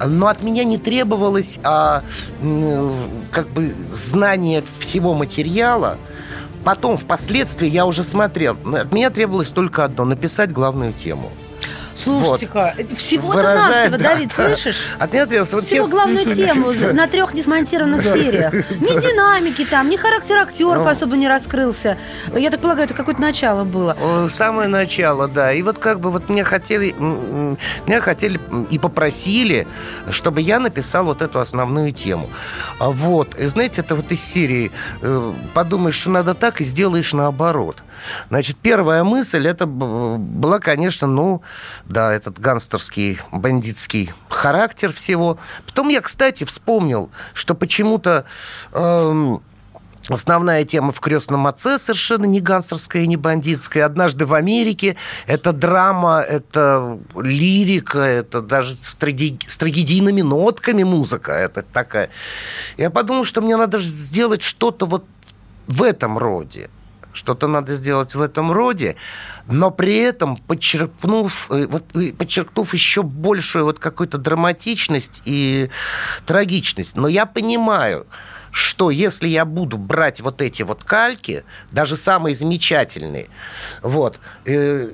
Но 0.04 0.28
от 0.28 0.42
меня 0.42 0.64
не 0.64 0.78
требовалось 0.78 1.59
а, 1.64 2.02
как 3.30 3.49
бы 3.49 3.73
знание 3.90 4.62
всего 4.78 5.14
материала. 5.14 5.99
Потом, 6.64 6.97
впоследствии, 6.97 7.69
я 7.69 7.87
уже 7.87 8.02
смотрел. 8.02 8.57
От 8.75 8.92
меня 8.92 9.11
требовалось 9.11 9.49
только 9.49 9.85
одно– 9.85 10.04
написать 10.07 10.52
главную 10.52 10.92
тему. 10.92 11.31
Слушайте-ка, 11.94 12.75
всего-то 12.96 13.37
Выражает, 13.38 13.90
навсего, 13.90 13.96
да, 14.08 14.14
Давид, 14.14 14.32
да. 14.37 14.46
слышишь? 14.49 14.76
От 14.99 15.12
меня 15.12 15.26
требовалось... 15.26 15.52
Вот 15.52 15.66
Всего 15.66 15.84
я- 15.87 15.90
главную 15.90 16.34
тему 16.34 16.72
ничего. 16.72 16.92
на 16.92 17.06
трех 17.06 17.34
несмонтированных 17.34 18.02
сериях. 18.02 18.52
Ни 18.52 19.00
динамики 19.00 19.64
там, 19.64 19.88
ни 19.88 19.96
характер 19.96 20.38
актеров 20.38 20.87
особо 20.87 21.16
не 21.16 21.28
раскрылся. 21.28 21.96
Я 22.34 22.50
так 22.50 22.61
полагаю, 22.61 22.87
это 22.87 22.94
какое-то 22.94 23.20
начало 23.20 23.64
было. 23.64 23.96
Самое 24.28 24.68
начало, 24.68 25.28
да. 25.28 25.52
И 25.52 25.62
вот 25.62 25.78
как 25.78 26.00
бы 26.00 26.11
вот 26.11 26.28
мне 26.28 26.44
хотели, 26.44 26.94
меня 26.99 28.00
хотели 28.00 28.40
и 28.70 28.78
попросили, 28.78 29.66
чтобы 30.11 30.40
я 30.40 30.58
написал 30.58 31.04
вот 31.04 31.22
эту 31.22 31.40
основную 31.40 31.92
тему. 31.92 32.28
А 32.78 32.90
Вот, 32.90 33.34
и 33.38 33.46
знаете, 33.46 33.80
это 33.82 33.94
вот 33.94 34.11
из 34.12 34.20
серии 34.22 34.70
э, 35.02 35.32
подумаешь, 35.54 35.96
что 35.96 36.11
надо 36.11 36.34
так, 36.34 36.61
и 36.61 36.64
сделаешь 36.64 37.12
наоборот. 37.12 37.76
Значит, 38.28 38.56
первая 38.56 39.04
мысль, 39.04 39.47
это 39.47 39.66
была, 39.66 40.59
конечно, 40.59 41.06
ну, 41.06 41.42
да, 41.85 42.12
этот 42.12 42.38
гангстерский, 42.38 43.18
бандитский 43.30 44.12
характер 44.28 44.92
всего. 44.92 45.38
Потом 45.66 45.88
я, 45.88 46.00
кстати, 46.00 46.44
вспомнил, 46.44 47.11
что 47.35 47.54
почему-то... 47.54 48.25
эм, 48.73 49.42
Основная 50.09 50.64
тема 50.64 50.90
в 50.90 50.99
«Крестном 50.99 51.47
отце» 51.47 51.78
совершенно 51.78 52.25
не 52.25 52.40
гангстерская 52.40 53.02
и 53.02 53.06
не 53.06 53.16
бандитская. 53.16 53.87
«Однажды 53.87 54.26
в 54.26 54.35
Америке»— 54.35 54.97
это 55.28 55.52
драма, 55.52 56.21
это 56.21 56.99
лирика, 57.14 58.00
это 58.00 58.42
даже 58.42 58.75
с, 58.75 58.97
траги- 58.99 59.38
с 59.47 59.56
трагедийными 59.56 60.23
нотками 60.23 60.82
музыка. 60.82 61.30
Это 61.30 61.62
такая... 61.62 62.11
Я 62.76 62.90
подумал, 62.90 63.25
что 63.25 63.42
мне 63.42 63.56
надо 63.56 63.78
сделать 63.78 64.42
что-то 64.42 64.87
вот 64.87 65.04
в 65.68 65.85
этом 65.85 66.18
роде. 66.18 66.68
Что-то 67.12 67.47
надо 67.47 67.76
сделать 67.76 68.14
в 68.14 68.21
этом 68.21 68.52
роде, 68.52 68.97
но 69.47 69.71
при 69.71 69.99
этом 69.99 70.37
подчеркнув, 70.37 71.50
э, 71.50 71.66
вот, 71.66 71.85
э, 71.95 72.12
подчеркнув 72.12 72.73
еще 72.75 73.02
большую 73.02 73.64
вот 73.64 73.78
какую-то 73.78 74.19
драматичность 74.19 75.23
и 75.25 75.71
трагичность. 76.26 76.97
Но 76.97 77.09
я 77.09 77.26
понимаю, 77.26 78.07
что 78.50 78.90
если 78.90 79.28
я 79.28 79.45
буду 79.45 79.78
брать 79.78 80.21
вот 80.21 80.42
эти 80.42 80.62
вот 80.62 80.85
кальки, 80.85 81.42
даже 81.71 81.97
самые 81.97 82.37
замечательные, 82.37 83.28
вот, 83.83 84.21
э, 84.45 84.90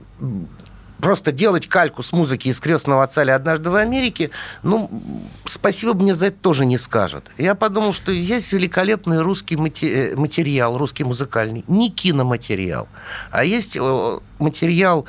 просто 1.01 1.33
делать 1.33 1.69
кальку 1.69 2.03
с 2.03 2.13
музыки 2.13 2.49
из 2.49 2.61
«Крестного 2.61 3.03
отца» 3.03 3.23
или 3.23 3.31
«Однажды 3.31 3.71
в 3.71 3.75
Америке», 3.75 4.31
ну, 4.63 4.91
спасибо 5.45 5.95
мне 5.95 6.15
за 6.15 6.27
это 6.27 6.39
тоже 6.39 6.65
не 6.65 6.79
скажут. 6.79 7.25
Я 7.39 7.55
подумал, 7.55 7.93
что 7.93 8.13
есть 8.13 8.53
великолепный 8.53 9.21
русский 9.21 9.57
э, 9.57 10.17
материал, 10.17 10.77
русский 10.77 11.05
музыкальный, 11.05 11.65
не 11.69 11.91
киноматериал, 11.91 12.89
а 13.31 13.45
есть 13.45 13.77
э, 13.77 14.19
материал 14.39 15.07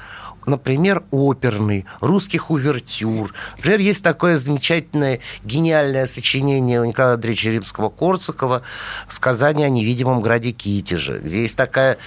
например, 0.49 1.03
оперный, 1.11 1.85
русских 2.01 2.51
увертюр. 2.51 3.33
Например, 3.57 3.79
есть 3.79 4.03
такое 4.03 4.37
замечательное, 4.37 5.19
гениальное 5.43 6.07
сочинение 6.07 6.81
у 6.81 6.85
Николая 6.85 7.15
Андреевича 7.15 7.51
Римского-Корсакова 7.51 8.61
«Сказание 9.09 9.67
о 9.67 9.69
невидимом 9.69 10.21
граде 10.21 10.51
Китеже», 10.51 11.21
где 11.23 11.43
есть, 11.43 11.55
такая, 11.55 11.97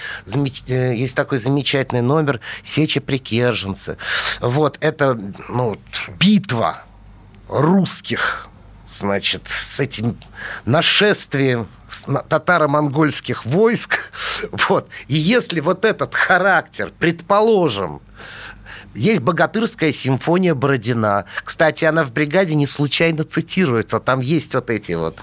э, 0.67 0.95
есть 0.95 1.15
такой 1.15 1.37
замечательный 1.37 2.01
номер 2.01 2.39
«Сеча 2.63 3.01
прикерженцы». 3.01 3.97
Вот, 4.41 4.77
это 4.81 5.19
ну, 5.49 5.77
битва 6.19 6.83
русских 7.47 8.49
значит, 9.03 9.43
с 9.47 9.81
этим 9.81 10.17
нашествием 10.65 11.67
татаро-монгольских 12.29 13.45
войск. 13.45 13.99
Вот. 14.69 14.87
И 15.07 15.15
если 15.15 15.59
вот 15.61 15.85
этот 15.85 16.13
характер, 16.15 16.91
предположим, 16.99 18.01
есть 18.93 19.21
богатырская 19.21 19.91
симфония 19.91 20.55
Бородина. 20.55 21.25
Кстати, 21.43 21.85
она 21.85 22.03
в 22.03 22.13
бригаде 22.13 22.55
не 22.55 22.67
случайно 22.67 23.23
цитируется. 23.23 23.99
Там 23.99 24.19
есть 24.19 24.53
вот 24.53 24.69
эти 24.69 24.93
вот. 24.93 25.19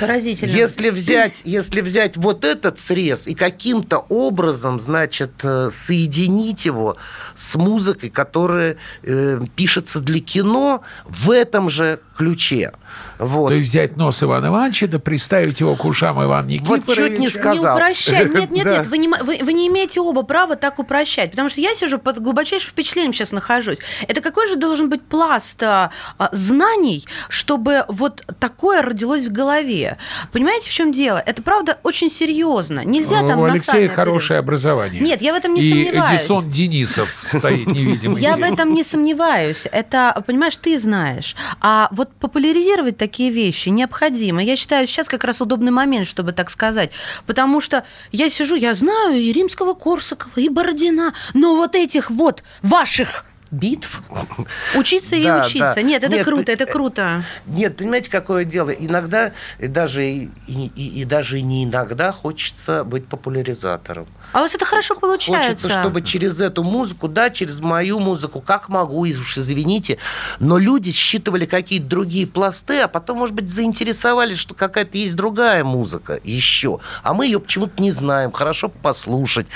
Поразительно. 0.00 0.50
Если 0.50 0.90
взять, 0.90 1.42
если 1.44 1.80
взять 1.80 2.16
вот 2.16 2.44
этот 2.44 2.80
срез 2.80 3.26
и 3.26 3.34
каким-то 3.34 3.98
образом, 4.08 4.80
значит, 4.80 5.32
э, 5.42 5.70
соединить 5.72 6.64
его 6.64 6.96
с 7.36 7.54
музыкой, 7.54 8.10
которая 8.10 8.76
э, 9.02 9.40
пишется 9.56 10.00
для 10.00 10.20
кино 10.20 10.82
в 11.04 11.30
этом 11.30 11.68
же 11.68 12.00
ключе. 12.16 12.72
Вот. 13.18 13.48
То 13.48 13.54
есть 13.54 13.70
взять 13.70 13.96
нос 13.96 14.22
Ивана 14.22 14.46
Ивановича, 14.46 14.86
да 14.86 14.98
приставить 14.98 15.60
его 15.60 15.76
к 15.76 15.84
ушам 15.84 16.22
Ивана 16.22 16.46
Никифоровича. 16.48 16.84
Вот 16.86 16.96
чуть 16.96 17.18
не 17.18 17.28
сказал. 17.28 17.76
Не 17.76 17.82
упрощать. 17.82 18.34
Нет, 18.34 18.50
нет, 18.50 18.66
нет, 18.66 18.86
вы 18.86 18.98
не, 18.98 19.08
вы, 19.08 19.38
вы 19.42 19.52
не 19.52 19.68
имеете 19.68 20.00
оба 20.00 20.22
права 20.22 20.56
так 20.56 20.78
упрощать. 20.78 21.30
Потому 21.30 21.48
что 21.48 21.60
я 21.60 21.74
сижу 21.74 21.98
под 21.98 22.20
глубочайшим 22.20 22.70
впечатлением 22.70 23.12
сейчас 23.12 23.32
нахожусь. 23.32 23.78
Это 24.08 24.20
какой 24.20 24.48
же 24.48 24.56
должен 24.56 24.88
быть 24.88 25.02
пласт 25.02 25.62
а, 25.62 25.90
а, 26.18 26.28
знаний, 26.32 27.04
чтобы 27.28 27.84
вот 27.88 28.24
такое 28.38 28.82
родилось 28.82 29.26
в 29.26 29.32
голове? 29.32 29.98
Понимаете, 30.32 30.70
в 30.70 30.72
чем 30.72 30.92
дело? 30.92 31.22
Это, 31.24 31.42
правда, 31.42 31.78
очень 31.82 32.10
серьезно. 32.10 32.84
Нельзя 32.84 33.26
там 33.26 33.40
У 33.40 33.44
Алексея 33.44 33.88
хорошее 33.88 34.38
образование. 34.38 35.00
Нет, 35.00 35.22
я 35.22 35.32
в 35.32 35.36
этом 35.36 35.54
не 35.54 35.60
И 35.60 35.70
сомневаюсь. 35.70 36.20
Эдисон 36.20 36.50
Денисов 36.50 37.10
стоит 37.10 37.66
невидимый. 37.66 38.20
Я 38.20 38.36
в 38.36 38.42
этом 38.42 38.74
не 38.74 38.82
сомневаюсь. 38.82 39.66
Это, 39.70 40.22
понимаешь, 40.26 40.56
ты 40.56 40.78
знаешь. 40.78 41.36
А 41.60 41.88
вот 41.92 42.12
популяризировать 42.14 42.96
такие 43.04 43.30
вещи 43.30 43.68
необходимо. 43.68 44.42
Я 44.42 44.56
считаю, 44.56 44.86
сейчас 44.86 45.08
как 45.08 45.24
раз 45.24 45.40
удобный 45.42 45.70
момент, 45.70 46.06
чтобы 46.06 46.32
так 46.32 46.50
сказать. 46.50 46.90
Потому 47.26 47.60
что 47.60 47.84
я 48.12 48.30
сижу, 48.30 48.54
я 48.56 48.72
знаю 48.74 49.20
и 49.20 49.30
римского 49.32 49.74
Корсакова, 49.74 50.32
и 50.40 50.48
Бородина, 50.48 51.12
но 51.34 51.54
вот 51.54 51.74
этих 51.74 52.10
вот 52.10 52.42
ваших 52.62 53.26
битв. 53.50 54.02
Учиться 54.74 55.16
и 55.16 55.24
Да, 55.24 55.44
учиться. 55.46 55.74
да. 55.76 55.82
Нет, 55.82 56.02
это 56.02 56.16
Нет, 56.16 56.24
круто, 56.24 56.50
это 56.50 56.64
круто. 56.66 57.22
Нет, 57.46 57.76
понимаете, 57.76 58.10
какое 58.10 58.44
дело? 58.44 58.70
Иногда, 58.70 59.32
даже, 59.60 60.04
и, 60.06 60.28
и- 60.48 61.00
и 61.02 61.04
даже 61.04 61.42
не 61.42 61.64
иногда 61.64 62.10
хочется 62.10 62.84
быть 62.84 63.06
популяризатором. 63.06 64.06
А 64.34 64.38
у 64.38 64.42
вас 64.42 64.54
это 64.54 64.64
хорошо 64.64 64.96
получается. 64.96 65.48
Хочется, 65.48 65.80
чтобы 65.80 66.02
через 66.02 66.40
эту 66.40 66.64
музыку, 66.64 67.06
да, 67.06 67.30
через 67.30 67.60
мою 67.60 68.00
музыку, 68.00 68.40
как 68.40 68.68
могу, 68.68 69.02
уж 69.02 69.38
извините, 69.38 69.98
но 70.40 70.58
люди 70.58 70.90
считывали 70.90 71.46
какие-то 71.46 71.86
другие 71.86 72.26
пласты, 72.26 72.80
а 72.80 72.88
потом, 72.88 73.18
может 73.18 73.36
быть, 73.36 73.48
заинтересовались, 73.48 74.38
что 74.38 74.54
какая-то 74.54 74.98
есть 74.98 75.14
другая 75.14 75.62
музыка 75.62 76.18
еще, 76.24 76.80
а 77.04 77.14
мы 77.14 77.26
ее 77.26 77.38
почему-то 77.38 77.80
не 77.80 77.92
знаем, 77.92 78.32
хорошо 78.32 78.68
послушать. 78.68 79.46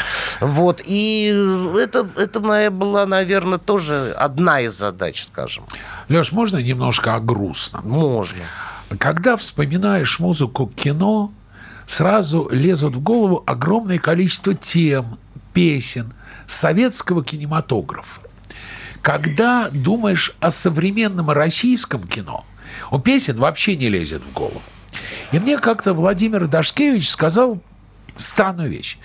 Вот, 0.41 0.81
и 0.85 1.27
это, 1.77 2.09
это 2.17 2.39
моя 2.39 2.71
была, 2.71 3.05
наверное, 3.05 3.59
тоже 3.59 4.15
одна 4.17 4.61
из 4.61 4.75
задач, 4.79 5.25
скажем. 5.25 5.65
Леш, 6.09 6.31
можно 6.31 6.59
немножко 6.59 7.17
о 7.17 7.21
грустном? 7.21 7.89
Можно. 7.89 8.45
Когда 9.01 9.37
вспоминаешь 9.37 10.21
музыку 10.21 10.73
кино, 10.77 11.33
сразу 11.89 12.49
лезут 12.53 12.97
в 12.97 13.01
голову 13.01 13.43
огромное 13.47 13.99
количество 13.99 14.55
тем, 14.55 15.19
песен 15.55 16.13
советского 16.47 17.25
кинематографа. 17.25 18.21
Когда 19.01 19.71
думаешь 19.73 20.37
о 20.39 20.51
современном 20.51 21.31
российском 21.31 22.07
кино, 22.07 22.45
у 22.91 22.99
песен 22.99 23.39
вообще 23.39 23.75
не 23.75 23.89
лезет 23.89 24.23
в 24.23 24.33
голову. 24.33 24.61
И 25.33 25.39
мне 25.39 25.59
как-то 25.59 25.95
Владимир 25.95 26.47
Дашкевич 26.47 27.09
сказал 27.09 27.61
странную 28.17 28.69
вещь. 28.69 28.99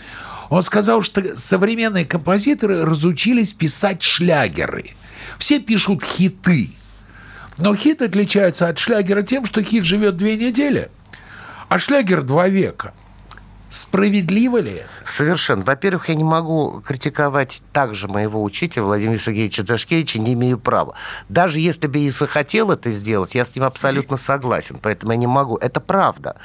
Он 0.50 0.62
сказал, 0.62 1.04
что 1.04 1.38
современные 1.38 2.06
композиторы 2.06 2.84
разучились 2.84 3.54
писать 3.54 4.04
шлягеры. 4.04 4.92
Все 5.40 5.60
пишут 5.60 6.04
хиты. 6.04 6.72
Но 7.58 7.76
хит 7.76 8.02
отличается 8.02 8.68
от 8.68 8.78
шлягера 8.78 9.24
тем, 9.24 9.46
что 9.46 9.64
хит 9.64 9.86
живет 9.86 10.18
две 10.18 10.36
недели, 10.36 10.90
а 11.74 11.80
шлягер 11.80 12.22
два 12.22 12.50
века. 12.50 12.94
Справедливо 13.70 14.60
ли 14.60 14.74
это? 14.74 14.90
Совершенно. 15.08 15.64
Во-первых, 15.64 16.08
я 16.10 16.14
не 16.14 16.24
могу 16.24 16.84
критиковать 16.86 17.64
также 17.72 18.08
моего 18.08 18.44
учителя 18.44 18.84
Владимира 18.84 19.18
Сергеевича 19.18 19.64
Дашкевича, 19.64 20.20
не 20.20 20.34
имею 20.34 20.60
права. 20.60 20.94
Даже 21.30 21.60
если 21.60 21.88
бы 21.88 21.98
и 22.02 22.12
захотел 22.12 22.70
это 22.70 22.92
сделать, 22.92 23.34
я 23.34 23.44
с 23.44 23.56
ним 23.56 23.66
абсолютно 23.66 24.18
согласен, 24.18 24.78
поэтому 24.80 25.14
я 25.14 25.18
не 25.18 25.26
могу. 25.26 25.58
Это 25.58 25.80
правда. 25.80 26.36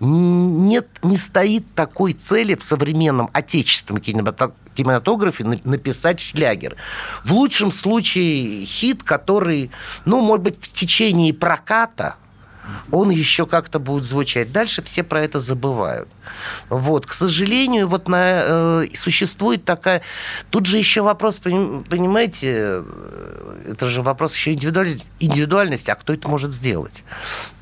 Нет, 0.00 0.88
не 1.02 1.18
стоит 1.18 1.74
такой 1.74 2.14
цели 2.14 2.54
в 2.54 2.62
современном 2.62 3.28
отечественном 3.34 4.00
кинемато- 4.00 4.54
кинематографе 4.74 5.44
на- 5.44 5.60
написать 5.64 6.20
шлягер. 6.20 6.76
В 7.26 7.34
лучшем 7.34 7.72
случае 7.72 8.64
хит, 8.64 9.02
который, 9.02 9.70
ну, 10.06 10.22
может 10.22 10.44
быть, 10.44 10.56
в 10.58 10.72
течение 10.72 11.34
проката 11.34 12.14
он 12.90 13.10
еще 13.10 13.46
как-то 13.46 13.78
будет 13.78 14.04
звучать. 14.04 14.52
Дальше 14.52 14.82
все 14.82 15.02
про 15.02 15.22
это 15.22 15.40
забывают. 15.40 16.08
Вот, 16.68 17.06
к 17.06 17.12
сожалению, 17.12 17.88
вот 17.88 18.08
на, 18.08 18.42
э, 18.42 18.84
существует 18.94 19.64
такая... 19.64 20.02
Тут 20.50 20.66
же 20.66 20.78
еще 20.78 21.02
вопрос, 21.02 21.40
поним- 21.44 21.84
понимаете, 21.88 22.82
это 23.66 23.88
же 23.88 24.02
вопрос 24.02 24.34
еще 24.34 24.52
индивидуальности, 24.52 25.10
индивидуальности, 25.20 25.90
а 25.90 25.94
кто 25.94 26.12
это 26.12 26.28
может 26.28 26.52
сделать? 26.52 27.04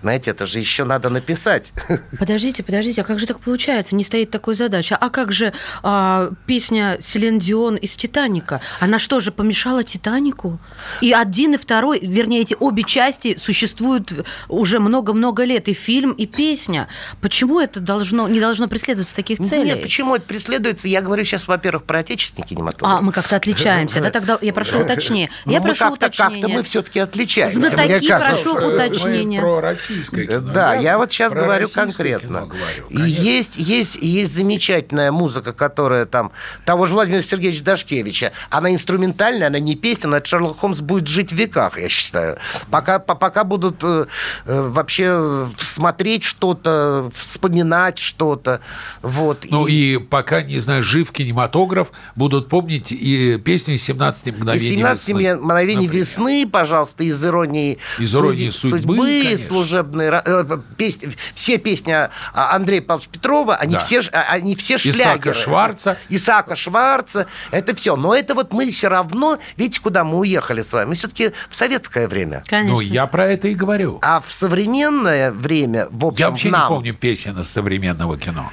Знаете, 0.02 0.30
это 0.30 0.46
же 0.46 0.58
еще 0.58 0.84
надо 0.84 1.08
написать. 1.10 1.72
Подождите, 2.18 2.62
подождите, 2.62 3.00
а 3.00 3.04
как 3.04 3.18
же 3.18 3.26
так 3.26 3.40
получается? 3.40 3.94
Не 3.96 4.04
стоит 4.04 4.30
такой 4.30 4.54
задачи. 4.54 4.96
А 4.98 5.10
как 5.10 5.32
же 5.32 5.52
а, 5.82 6.30
песня 6.46 6.98
Селен 7.02 7.38
Дион 7.38 7.76
из 7.76 7.96
«Титаника»? 7.96 8.60
Она 8.80 8.98
что 8.98 9.20
же, 9.20 9.32
помешала 9.32 9.82
«Титанику»? 9.82 10.58
И 11.00 11.12
один, 11.12 11.54
и 11.54 11.56
второй, 11.56 12.00
вернее, 12.00 12.42
эти 12.42 12.56
обе 12.58 12.84
части 12.84 13.36
существуют 13.36 14.12
уже 14.48 14.78
много-много 14.78 15.44
лет. 15.44 15.68
И 15.68 15.72
фильм, 15.72 16.12
и 16.12 16.26
песня. 16.26 16.88
Почему 17.20 17.60
это 17.60 17.80
должно, 17.80 18.28
не 18.28 18.40
должно 18.40 18.68
преследоваться 18.68 19.14
таких 19.14 19.38
целей? 19.38 19.70
Нет, 19.70 19.82
почему 19.82 20.14
это 20.14 20.26
преследуется? 20.26 20.88
Я 20.88 21.02
говорю 21.02 21.24
сейчас, 21.24 21.48
во-первых, 21.48 21.84
про 21.84 22.00
отечественный 22.00 22.46
кинематограф. 22.46 22.98
А, 22.98 23.02
мы 23.02 23.12
как-то 23.12 23.36
отличаемся. 23.36 24.00
Да, 24.00 24.10
тогда 24.10 24.38
я 24.40 24.52
прошу 24.52 24.80
уточнее. 24.84 25.30
Ну, 25.44 25.52
Я 25.52 25.58
мы 25.58 25.64
прошу 25.64 25.85
как-то, 25.90 26.06
уточнения. 26.06 26.40
как-то 26.42 26.48
мы 26.48 26.62
все-таки 26.62 26.98
отличаемся. 27.00 27.58
Знатоки, 27.58 27.86
Мне 27.86 28.08
кажется. 28.08 28.44
прошу 28.44 28.66
уточнения. 28.74 29.40
про 29.40 29.60
российское 29.60 30.26
кино. 30.26 30.52
Да, 30.52 30.74
я 30.74 30.98
вот 30.98 31.12
сейчас 31.12 31.32
говорю 31.32 31.68
конкретно. 31.68 32.48
и 32.88 33.00
есть, 33.00 33.56
есть, 33.56 33.96
есть 33.96 34.34
замечательная 34.34 35.12
музыка, 35.12 35.52
которая 35.52 36.06
там 36.06 36.32
того 36.64 36.86
же 36.86 36.94
Владимира 36.94 37.22
Сергеевича 37.22 37.64
Дашкевича. 37.64 38.32
Она 38.50 38.72
инструментальная, 38.72 39.48
она 39.48 39.58
не 39.58 39.76
песня, 39.76 40.08
но 40.10 40.16
это 40.18 40.26
Шерлок 40.28 40.58
Холмс 40.58 40.80
будет 40.80 41.08
жить 41.08 41.32
в 41.32 41.36
веках, 41.36 41.78
я 41.78 41.88
считаю. 41.88 42.38
Пока, 42.70 42.98
по- 42.98 43.14
пока 43.14 43.44
будут 43.44 43.76
э, 43.82 44.06
э, 44.46 44.60
вообще 44.68 45.46
смотреть 45.58 46.24
что-то, 46.24 47.10
вспоминать 47.14 47.98
что-то. 47.98 48.60
Вот. 49.02 49.44
Ну 49.50 49.66
и 49.66 49.98
пока, 49.98 50.42
не 50.42 50.58
знаю, 50.58 50.82
жив 50.82 51.10
кинематограф, 51.12 51.92
будут 52.14 52.48
помнить 52.48 52.92
и 52.92 53.38
песню 53.38 53.74
«17 53.74 54.28
И 54.28 54.32
мгновений 54.32 54.68
17 54.68 55.08
весны», 55.08 55.36
мгновений 55.80 55.86
например. 55.86 56.06
весны, 56.06 56.48
пожалуйста, 56.50 57.04
из 57.04 57.24
иронии, 57.24 57.78
Из 57.98 58.14
«Иронии 58.14 58.50
судьбы», 58.50 58.96
конечно. 58.96 59.46
служебные 59.46 60.22
э, 60.24 60.58
песни, 60.76 61.10
все 61.34 61.58
песни 61.58 61.92
а, 61.92 62.10
Андрея 62.34 62.82
Павловича 62.82 63.10
Петрова, 63.12 63.56
они 63.56 63.74
Да. 63.74 63.78
все, 63.80 64.00
ж- 64.00 64.10
а, 64.12 64.20
они 64.32 64.56
все 64.56 64.76
Исаака 64.76 64.94
шлягеры. 64.94 65.34
Шварца. 65.34 65.98
Исаака 66.08 66.56
Шварца, 66.56 67.26
это 67.50 67.74
все. 67.74 67.96
Но 67.96 68.14
это 68.14 68.34
вот 68.34 68.52
мы 68.52 68.70
все 68.70 68.88
равно, 68.88 69.38
видите, 69.56 69.80
куда 69.80 70.04
мы 70.04 70.18
уехали 70.18 70.62
с 70.62 70.72
вами? 70.72 70.88
Мы 70.90 70.94
все-таки 70.94 71.32
в 71.50 71.54
советское 71.56 72.08
время. 72.08 72.42
Конечно. 72.46 72.74
Ну, 72.76 72.80
я 72.80 73.06
про 73.06 73.26
это 73.28 73.48
и 73.48 73.54
говорю. 73.54 73.98
А 74.02 74.20
в 74.20 74.30
современное 74.32 75.30
время, 75.32 75.88
в 75.90 76.06
общем, 76.06 76.18
Я 76.20 76.30
вообще 76.30 76.48
нам, 76.50 76.62
не 76.62 76.68
помню 76.76 76.94
песен 76.94 77.38
из 77.38 77.48
современного 77.50 78.18
кино. 78.18 78.52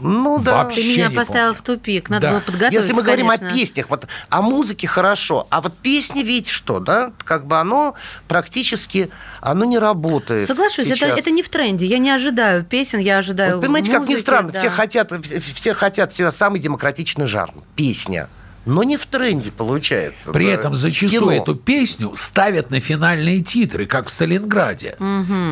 Ну 0.00 0.38
да. 0.40 0.64
Вообще. 0.64 0.80
Ты 0.82 0.88
меня 0.88 1.08
не 1.08 1.14
поставил 1.16 1.48
помню. 1.54 1.58
в 1.58 1.62
тупик. 1.62 2.10
Надо 2.10 2.22
Да. 2.26 2.30
было 2.32 2.40
подготовиться, 2.40 2.80
Если 2.80 2.92
мы 2.92 3.02
говорим 3.02 3.28
конечно. 3.28 3.48
о 3.48 3.54
песнях, 3.54 3.90
вот 3.90 4.06
о 4.28 4.42
музыке 4.42 4.86
хорошо, 4.88 5.46
а 5.50 5.60
вот 5.60 5.76
песни, 5.78 6.22
видите 6.22 6.50
что, 6.50 6.80
да, 6.80 7.12
как 7.24 7.46
бы 7.46 7.58
оно 7.58 7.94
практически, 8.26 9.10
оно 9.40 9.64
не 9.64 9.78
работает. 9.78 10.48
Соглашусь, 10.48 10.86
это, 10.86 10.96
сейчас. 10.96 11.18
это 11.18 11.30
не 11.30 11.42
в 11.42 11.48
тренде. 11.48 11.86
Я 11.86 11.98
не 11.98 12.10
ожидаю 12.10 12.64
песен, 12.64 12.98
я 12.98 13.18
ожидаю 13.18 13.56
Вот 13.56 13.62
понимаете, 13.62 13.90
как 13.92 14.00
ни 14.00 14.06
музыки, 14.06 14.20
странно, 14.20 14.50
да. 14.52 14.58
все 14.58 14.70
хотят, 14.70 15.12
все 15.54 15.74
хотят 15.74 16.12
всегда 16.12 16.32
самый 16.32 16.58
демократичный 16.60 17.26
жанр, 17.26 17.52
песня. 17.76 18.28
Но 18.66 18.82
не 18.82 18.96
в 18.96 19.06
тренде 19.06 19.50
получается. 19.50 20.32
При 20.32 20.46
да, 20.46 20.52
этом 20.52 20.74
зачастую 20.74 21.20
кино. 21.20 21.32
эту 21.32 21.54
песню 21.54 22.12
ставят 22.14 22.70
на 22.70 22.80
финальные 22.80 23.42
титры, 23.42 23.86
как 23.86 24.06
в 24.06 24.10
Сталинграде. 24.10 24.96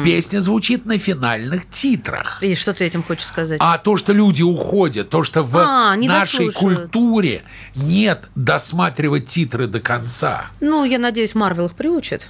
Песня 0.05 0.41
звучит 0.41 0.87
на 0.87 0.99
финальных 0.99 1.69
титрах. 1.69 2.43
И 2.43 2.55
что 2.55 2.75
ты 2.75 2.85
этим 2.85 3.03
хочешь 3.03 3.27
сказать? 3.27 3.59
А 3.61 3.79
то, 3.79 3.97
что 3.97 4.13
люди 4.13 4.43
уходят, 4.43 5.11
то, 5.11 5.25
что 5.25 5.43
в 5.43 5.57
А, 5.59 5.97
нашей 5.97 6.51
культуре 6.53 7.43
нет 7.75 8.29
досматривать 8.35 9.27
титры 9.27 9.67
до 9.67 9.81
конца. 9.81 10.47
Ну, 10.61 10.85
я 10.85 10.99
надеюсь, 10.99 11.35
Марвел 11.35 11.67
их 11.67 11.75
приучит. 11.75 12.29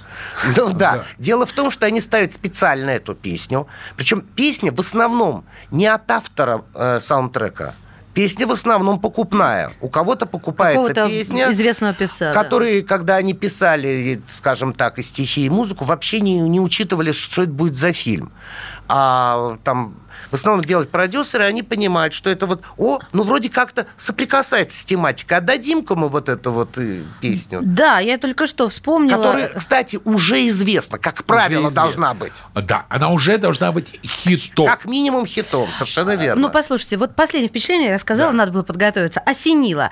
Ну 0.55 0.69
да. 0.73 0.93
Да. 0.93 1.05
Дело 1.17 1.45
в 1.45 1.53
том, 1.53 1.71
что 1.71 1.85
они 1.85 2.01
ставят 2.01 2.33
специально 2.33 2.89
эту 2.91 3.15
песню. 3.15 3.67
Причем 3.95 4.21
песня 4.21 4.71
в 4.71 4.79
основном 4.79 5.45
не 5.71 5.87
от 5.87 6.09
автора 6.11 6.65
э, 6.73 6.99
саундтрека. 7.01 7.73
Песня 8.13 8.45
в 8.45 8.51
основном 8.51 8.99
покупная. 8.99 9.71
У 9.81 9.89
кого-то 9.89 10.25
покупается 10.27 10.89
Какого-то 10.93 11.07
песня. 11.07 11.51
известного 11.51 11.93
певца. 11.95 12.31
да. 12.31 12.43
которые, 12.43 12.83
когда 12.83 13.15
они 13.15 13.33
писали, 13.33 14.21
скажем 14.27 14.73
так, 14.73 14.99
и 14.99 15.01
стихи, 15.01 15.45
и 15.45 15.49
музыку, 15.49 15.85
вообще 15.85 16.19
не, 16.19 16.39
не 16.39 16.59
учитывали, 16.59 17.11
что 17.11 17.43
это 17.43 17.51
будет 17.51 17.75
за 17.75 17.91
фильм. 17.91 18.31
А 18.87 19.57
там 19.63 19.95
в 20.33 20.35
основном 20.35 20.63
делать 20.65 20.89
продюсеры, 20.89 21.43
они 21.43 21.61
понимают, 21.61 22.11
что 22.15 22.31
это 22.31 22.47
вот, 22.47 22.63
о, 22.77 22.99
ну 23.11 23.21
вроде 23.21 23.49
как-то 23.49 23.85
соприкасается 23.99 24.81
с 24.81 24.83
тематикой. 24.83 25.37
Отдадим-ка 25.37 25.93
мы 25.93 26.09
вот 26.09 26.27
эту 26.27 26.51
вот 26.51 26.75
э, 26.79 27.03
песню. 27.21 27.59
Да, 27.61 27.99
я 27.99 28.17
только 28.17 28.47
что 28.47 28.67
вспомнила. 28.67 29.17
Которая, 29.17 29.49
кстати, 29.49 29.99
уже 30.03 30.47
известна, 30.47 30.97
как 30.97 31.23
правило, 31.25 31.67
известна. 31.67 31.81
должна 31.83 32.13
быть. 32.15 32.33
Да, 32.55 32.87
она 32.89 33.09
уже 33.09 33.37
должна 33.37 33.71
быть 33.71 33.99
хитом. 34.03 34.65
Как 34.65 34.85
минимум 34.85 35.27
хитом, 35.27 35.67
совершенно 35.73 36.15
верно. 36.15 36.41
Ну, 36.41 36.49
послушайте, 36.49 36.97
вот 36.97 37.15
последнее 37.15 37.49
впечатление, 37.49 37.89
я 37.89 37.99
сказала, 37.99 38.31
Да. 38.31 38.37
надо 38.39 38.51
было 38.53 38.63
подготовиться. 38.63 39.19
Осенила. 39.19 39.91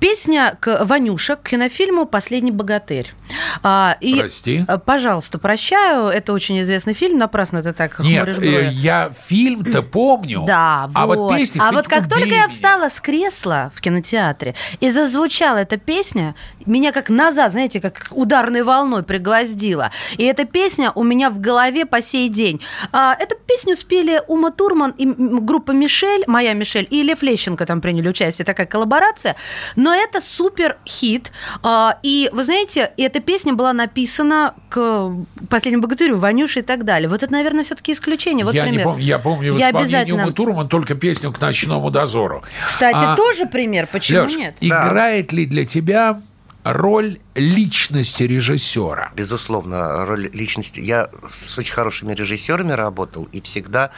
Песня 0.00 0.56
к 0.58 0.84
Ванюша, 0.84 1.36
к 1.36 1.48
кинофильму 1.48 2.04
«Последний 2.04 2.50
богатырь». 2.50 3.14
А, 3.62 3.96
и, 4.00 4.18
Прости. 4.18 4.64
а, 4.66 4.78
Пожалуйста, 4.78 5.38
прощаю. 5.38 6.06
Это 6.08 6.32
очень 6.32 6.60
известный 6.60 6.94
фильм. 6.94 7.18
Напрасно 7.18 7.62
ты 7.62 7.72
так 7.72 7.98
Нет, 8.00 8.38
э, 8.38 8.68
я 8.72 9.10
фильм-то 9.10 9.82
помню. 9.82 10.44
Да, 10.46 10.90
а 10.94 11.06
вот. 11.06 11.16
вот 11.16 11.36
песни 11.36 11.60
а 11.62 11.72
вот 11.72 11.88
как 11.88 12.06
убей 12.06 12.10
только 12.10 12.28
я 12.28 12.34
меня. 12.42 12.48
встала 12.48 12.88
с 12.88 13.00
кресла 13.00 13.70
в 13.74 13.80
кинотеатре 13.80 14.54
и 14.80 14.90
зазвучала 14.90 15.58
эта 15.58 15.76
песня, 15.76 16.34
меня 16.66 16.92
как 16.92 17.08
назад, 17.08 17.52
знаете, 17.52 17.80
как 17.80 18.08
ударной 18.10 18.62
волной 18.62 19.02
пригвоздила. 19.02 19.90
И 20.16 20.24
эта 20.24 20.44
песня 20.44 20.92
у 20.94 21.02
меня 21.02 21.30
в 21.30 21.40
голове 21.40 21.86
по 21.86 22.00
сей 22.00 22.28
день. 22.28 22.60
А, 22.92 23.14
эту 23.14 23.36
песню 23.36 23.76
спели 23.76 24.22
Ума 24.28 24.50
Турман 24.50 24.90
и 24.92 25.06
группа 25.06 25.72
Мишель, 25.72 26.24
моя 26.26 26.52
Мишель, 26.54 26.86
и 26.90 27.02
Лев 27.02 27.22
Лещенко 27.22 27.66
там 27.66 27.80
приняли 27.80 28.08
участие, 28.08 28.44
такая 28.44 28.66
коллаборация. 28.66 29.36
Но 29.76 29.94
это 29.94 30.20
супер 30.20 30.76
хит. 30.86 31.32
А, 31.62 31.98
и 32.02 32.28
вы 32.32 32.44
знаете, 32.44 32.92
эта 32.96 33.20
песня 33.20 33.47
была 33.52 33.72
написана 33.72 34.54
к 34.68 35.10
последнему 35.48 35.82
богатырю, 35.82 36.18
Ванюше 36.18 36.60
и 36.60 36.62
так 36.62 36.84
далее. 36.84 37.08
Вот 37.08 37.22
это, 37.22 37.32
наверное, 37.32 37.64
все-таки 37.64 37.92
исключение. 37.92 38.44
Вот 38.44 38.54
я 38.54 38.64
не 38.64 38.70
пример. 38.70 38.84
помню, 38.84 39.02
я 39.02 39.18
помню 39.18 39.52
в 39.54 39.58
Я 39.58 39.68
исполнении 39.68 39.94
обязательно- 39.96 40.22
Умы 40.24 40.32
Турман 40.32 40.68
только 40.68 40.94
песню 40.94 41.32
к 41.32 41.40
ночному 41.40 41.90
дозору. 41.90 42.42
Кстати, 42.66 42.96
А, 42.98 43.16
тоже 43.16 43.46
пример, 43.46 43.88
почему 43.90 44.22
Лёш, 44.22 44.36
нет? 44.36 44.56
играет 44.60 45.32
ли 45.32 45.46
для 45.46 45.64
тебя 45.64 46.20
роль 46.64 47.18
личности 47.38 48.24
режиссера? 48.24 49.12
Безусловно, 49.14 50.04
роль 50.06 50.28
личности. 50.32 50.80
Я 50.80 51.10
с 51.32 51.56
очень 51.58 51.74
хорошими 51.74 52.14
режиссерами 52.14 52.72
работал, 52.72 53.28
и 53.32 53.40
всегда 53.40 53.90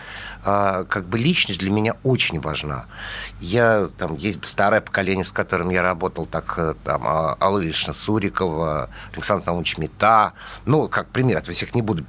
а, 0.45 0.85
как 0.85 1.07
бы 1.07 1.19
личность 1.19 1.61
для 1.61 1.71
меня 1.71 1.97
очень 2.03 2.41
важна. 2.41 2.87
Я 3.41 3.89
там 3.99 4.17
есть 4.17 4.39
старое 4.47 4.81
поколение, 4.81 5.25
с 5.25 5.33
которым 5.33 5.71
я 5.71 5.83
работал, 5.83 6.27
так 6.27 6.55
э, 6.57 6.75
там 6.85 7.07
а, 7.07 7.37
Алла 7.41 7.61
Сурикова, 7.73 8.91
Александр 9.13 9.47
Наумович 9.47 9.79
Мета, 9.79 10.33
ну 10.67 10.89
как 10.89 11.09
пример, 11.09 11.39
это 11.39 11.53
всех 11.53 11.75
не 11.75 11.83
буду. 11.83 12.05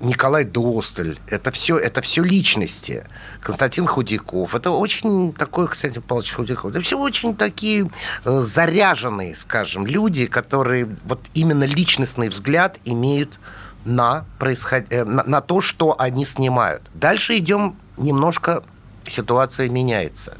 Николай 0.00 0.44
Досталь. 0.44 1.18
Это 1.26 1.50
все, 1.50 1.78
это 1.78 2.00
все 2.00 2.22
личности. 2.22 3.04
Константин 3.40 3.86
Худяков. 3.86 4.54
Это 4.54 4.70
очень 4.70 5.32
такой, 5.32 5.68
кстати, 5.68 5.98
Павлович 5.98 6.32
Худяков. 6.32 6.70
Это 6.70 6.80
все 6.80 6.98
очень 6.98 7.36
такие 7.36 7.90
э, 8.24 8.42
заряженные, 8.42 9.34
скажем, 9.34 9.86
люди, 9.86 10.26
которые 10.26 10.65
вот 11.04 11.20
именно 11.34 11.64
личностный 11.64 12.28
взгляд 12.28 12.78
имеют 12.84 13.38
на, 13.84 14.24
происход... 14.38 14.84
э, 14.90 15.04
на, 15.04 15.22
на 15.22 15.40
то, 15.40 15.60
что 15.60 15.94
они 15.98 16.24
снимают. 16.24 16.82
Дальше 16.94 17.38
идем 17.38 17.76
немножко, 17.96 18.62
ситуация 19.04 19.68
меняется. 19.68 20.36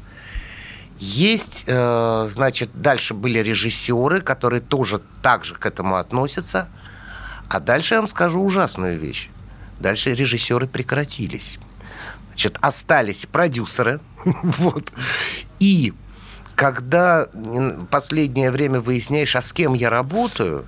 Есть, 0.99 1.65
э, 1.67 2.29
значит, 2.31 2.69
дальше 2.73 3.13
были 3.13 3.39
режиссеры, 3.39 4.21
которые 4.21 4.61
тоже 4.61 5.01
так 5.21 5.45
же 5.45 5.55
к 5.55 5.65
этому 5.65 5.95
относятся. 5.95 6.67
А 7.49 7.59
дальше 7.59 7.93
я 7.95 8.01
вам 8.01 8.09
скажу 8.09 8.41
ужасную 8.41 8.99
вещь. 8.99 9.29
Дальше 9.79 10.13
режиссеры 10.13 10.67
прекратились. 10.67 11.59
Значит, 12.29 12.57
остались 12.61 13.25
продюсеры. 13.25 13.99
вот. 14.25 14.91
И 15.59 15.93
когда 16.57 17.27
последнее 17.91 18.49
время 18.49 18.81
выясняешь, 18.81 19.35
а 19.35 19.43
с 19.43 19.53
кем 19.53 19.75
я 19.75 19.91
работаю, 19.91 20.65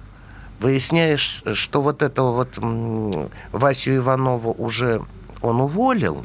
выясняешь, 0.60 1.41
что 1.56 1.82
вот 1.82 2.04
этого 2.04 2.32
вот 2.32 2.60
Васю 3.52 3.95
Иванова 3.95 4.49
уже 4.49 5.02
он 5.41 5.62
уволил, 5.62 6.23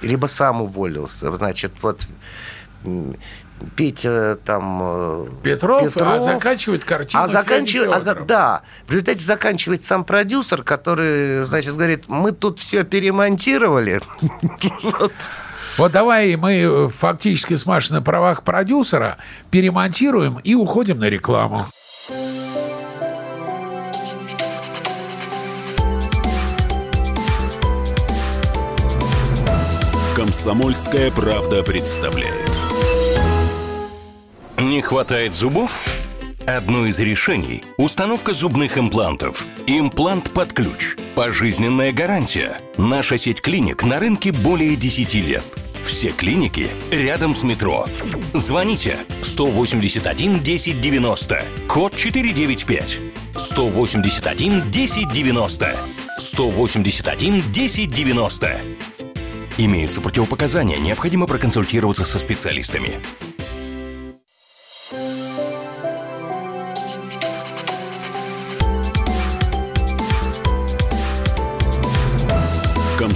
либо 0.00 0.26
сам 0.26 0.62
уволился. 0.62 1.34
Значит, 1.34 1.72
вот 1.82 2.06
Петя 3.74 4.38
там... 4.44 4.78
э, 4.82 5.26
Петров, 5.42 5.96
а 5.96 6.20
заканчивает 6.20 6.84
картину 6.84 7.24
а 7.24 7.28
заканчивает, 7.28 7.90
а 7.92 8.00
за- 8.00 8.14
да, 8.14 8.62
в 8.86 8.92
результате 8.92 9.20
заканчивает 9.20 9.82
сам 9.82 10.04
продюсер, 10.04 10.62
который, 10.62 11.44
значит, 11.44 11.74
говорит, 11.74 12.04
мы 12.06 12.30
тут 12.30 12.60
все 12.60 12.84
перемонтировали. 12.84 14.00
Вот 15.76 15.92
давай 15.92 16.36
мы 16.36 16.52
э, 16.54 16.88
фактически 16.88 17.54
с 17.54 17.66
Машей 17.66 17.94
на 17.94 18.02
правах 18.02 18.42
продюсера 18.42 19.16
перемонтируем 19.50 20.38
и 20.38 20.54
уходим 20.54 20.98
на 20.98 21.08
рекламу. 21.08 21.66
Комсомольская 30.16 31.10
правда 31.10 31.62
представляет. 31.62 32.50
Не 34.58 34.82
хватает 34.82 35.34
зубов? 35.34 35.82
Одно 36.46 36.86
из 36.86 36.98
решений– 36.98 37.64
установка 37.76 38.32
зубных 38.32 38.78
имплантов. 38.78 39.44
Имплант 39.66 40.32
под 40.32 40.52
ключ. 40.52 40.96
Пожизненная 41.14 41.92
гарантия. 41.92 42.62
Наша 42.78 43.18
сеть 43.18 43.42
клиник 43.42 43.84
на 43.84 44.00
рынке 44.00 44.32
более 44.32 44.74
10 44.74 45.14
лет. 45.14 45.44
Все 45.84 46.10
клиники 46.10 46.70
рядом 46.90 47.34
с 47.34 47.42
метро. 47.42 47.86
Звоните 48.32 48.96
181 49.22 50.36
1090, 50.36 51.44
код 51.68 51.94
495. 51.94 53.00
181 53.36 54.58
1090. 54.60 55.76
181 56.18 57.38
1090. 57.38 58.60
Имеются 59.58 60.00
противопоказания, 60.00 60.78
необходимо 60.78 61.26
проконсультироваться 61.26 62.04
со 62.04 62.18
специалистами. 62.18 63.00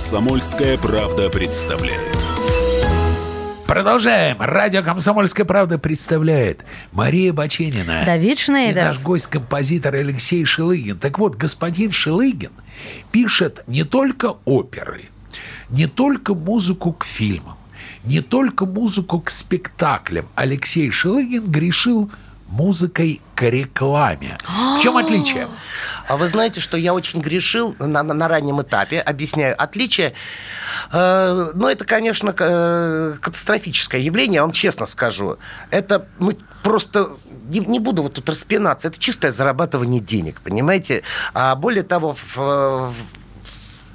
Комсомольская 0.04 0.76
правда 0.76 1.30
представляет. 1.30 2.14
Продолжаем. 3.66 4.36
Радио 4.38 4.82
«Комсомольская 4.82 5.46
правда» 5.46 5.78
представляет 5.78 6.62
Мария 6.92 7.32
Баченина. 7.32 8.02
Давид 8.04 8.38
И 8.38 8.42
Шнейдер. 8.42 8.84
наш 8.84 9.00
гость-композитор 9.00 9.94
Алексей 9.94 10.44
Шелыгин. 10.44 10.98
Так 10.98 11.18
вот, 11.18 11.36
господин 11.36 11.90
Шелыгин 11.90 12.52
пишет 13.12 13.64
не 13.66 13.82
только 13.84 14.34
оперы, 14.44 15.06
не 15.70 15.86
только 15.86 16.34
музыку 16.34 16.92
к 16.92 17.06
фильмам, 17.06 17.56
не 18.04 18.20
только 18.20 18.66
музыку 18.66 19.20
к 19.20 19.30
спектаклям. 19.30 20.26
Алексей 20.34 20.90
Шелыгин 20.90 21.50
грешил 21.50 22.10
музыкой 22.46 23.22
к 23.34 23.42
рекламе. 23.42 24.36
В 24.78 24.82
чем 24.82 24.98
отличие? 24.98 25.48
А 26.08 26.16
вы 26.16 26.28
знаете, 26.28 26.60
что 26.60 26.76
я 26.76 26.92
очень 26.94 27.20
грешил 27.20 27.74
на, 27.78 28.02
на- 28.02 28.14
на 28.14 28.28
раннем 28.28 28.60
этапе, 28.60 29.00
объясняю 29.00 29.54
отличие. 29.60 30.12
Э, 30.92 31.50
ну, 31.54 31.66
это, 31.68 31.84
конечно, 31.84 32.34
э, 32.38 33.14
катастрофическое 33.20 34.00
явление, 34.00 34.36
я 34.36 34.42
вам 34.42 34.52
честно 34.52 34.86
скажу. 34.86 35.38
Это 35.70 36.06
ну, 36.18 36.32
просто... 36.62 37.10
Не, 37.48 37.60
не 37.60 37.78
буду 37.78 38.02
вот 38.02 38.14
тут 38.14 38.28
распинаться. 38.28 38.88
Это 38.88 38.98
чистое 38.98 39.32
зарабатывание 39.32 40.00
денег, 40.00 40.40
понимаете? 40.40 41.02
А 41.34 41.54
более 41.54 41.82
того, 41.82 42.14
в, 42.14 42.36
в- 42.36 42.94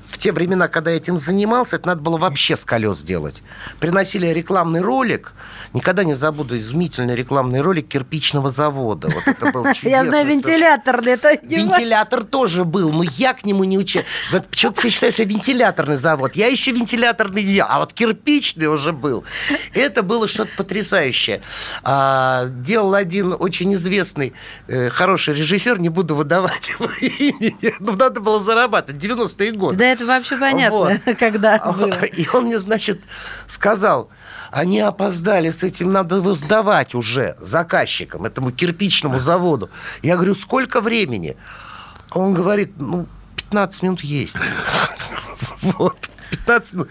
в 0.09 0.17
те 0.17 0.31
времена, 0.31 0.67
когда 0.67 0.91
я 0.91 0.97
этим 0.97 1.17
занимался, 1.17 1.75
это 1.75 1.87
надо 1.87 2.01
было 2.01 2.17
вообще 2.17 2.57
с 2.57 2.65
колес 2.65 3.01
делать. 3.03 3.43
Приносили 3.79 4.27
рекламный 4.27 4.81
ролик, 4.81 5.33
никогда 5.73 6.03
не 6.03 6.15
забуду, 6.15 6.57
изумительный 6.57 7.15
рекламный 7.15 7.61
ролик 7.61 7.87
кирпичного 7.87 8.49
завода. 8.49 9.09
Вот 9.09 9.27
это 9.27 9.51
был 9.51 9.65
Я 9.83 10.03
знаю, 10.05 10.27
вентиляторный, 10.27 11.13
это 11.13 11.37
Вентилятор 11.41 12.23
тоже 12.23 12.65
был, 12.65 12.91
но 12.91 13.03
я 13.03 13.33
к 13.33 13.45
нему 13.45 13.63
не 13.63 13.77
учил. 13.77 14.01
Вот 14.31 14.47
почему-то 14.47 14.79
все 14.81 14.89
считают, 14.89 15.15
что 15.15 15.23
вентиляторный 15.23 15.97
завод. 15.97 16.35
Я 16.35 16.47
еще 16.47 16.71
вентиляторный 16.71 17.43
не 17.43 17.53
делал, 17.53 17.69
а 17.71 17.79
вот 17.79 17.93
кирпичный 17.93 18.67
уже 18.67 18.91
был. 18.91 19.23
Это 19.73 20.01
было 20.01 20.27
что-то 20.27 20.51
потрясающее. 20.57 21.41
А, 21.83 22.47
делал 22.47 22.95
один 22.95 23.35
очень 23.37 23.73
известный, 23.75 24.33
э, 24.67 24.89
хороший 24.89 25.35
режиссер, 25.35 25.79
не 25.79 25.89
буду 25.89 26.15
выдавать 26.15 26.69
его 26.79 26.89
имени, 26.99 27.75
но 27.79 27.93
надо 27.93 28.19
было 28.21 28.41
зарабатывать, 28.41 29.03
90-е 29.03 29.51
годы. 29.51 29.77
Да 29.77 29.98
это 29.99 30.05
вообще 30.07 30.37
понятно, 30.37 30.77
Вот. 30.77 30.99
когда 31.19 31.55
А, 31.55 31.73
было. 31.73 31.93
И 32.03 32.27
он 32.33 32.45
мне, 32.45 32.59
значит, 32.59 33.01
сказал, 33.47 34.09
они 34.51 34.79
опоздали, 34.79 35.51
с 35.51 35.61
этим 35.63 35.91
надо 35.91 36.17
его 36.17 36.35
сдавать 36.35 36.95
уже 36.95 37.35
заказчикам, 37.39 38.25
этому 38.25 38.51
кирпичному 38.51 39.19
заводу. 39.19 39.69
Я 40.01 40.15
говорю, 40.15 40.35
сколько 40.35 40.81
времени? 40.81 41.35
А 42.11 42.19
Он 42.19 42.33
говорит, 42.33 42.73
ну, 42.77 43.07
15 43.35 43.83
минут 43.83 44.01
есть. 44.01 44.35
Вот. 45.61 45.97
15 46.29 46.73
минут. 46.73 46.89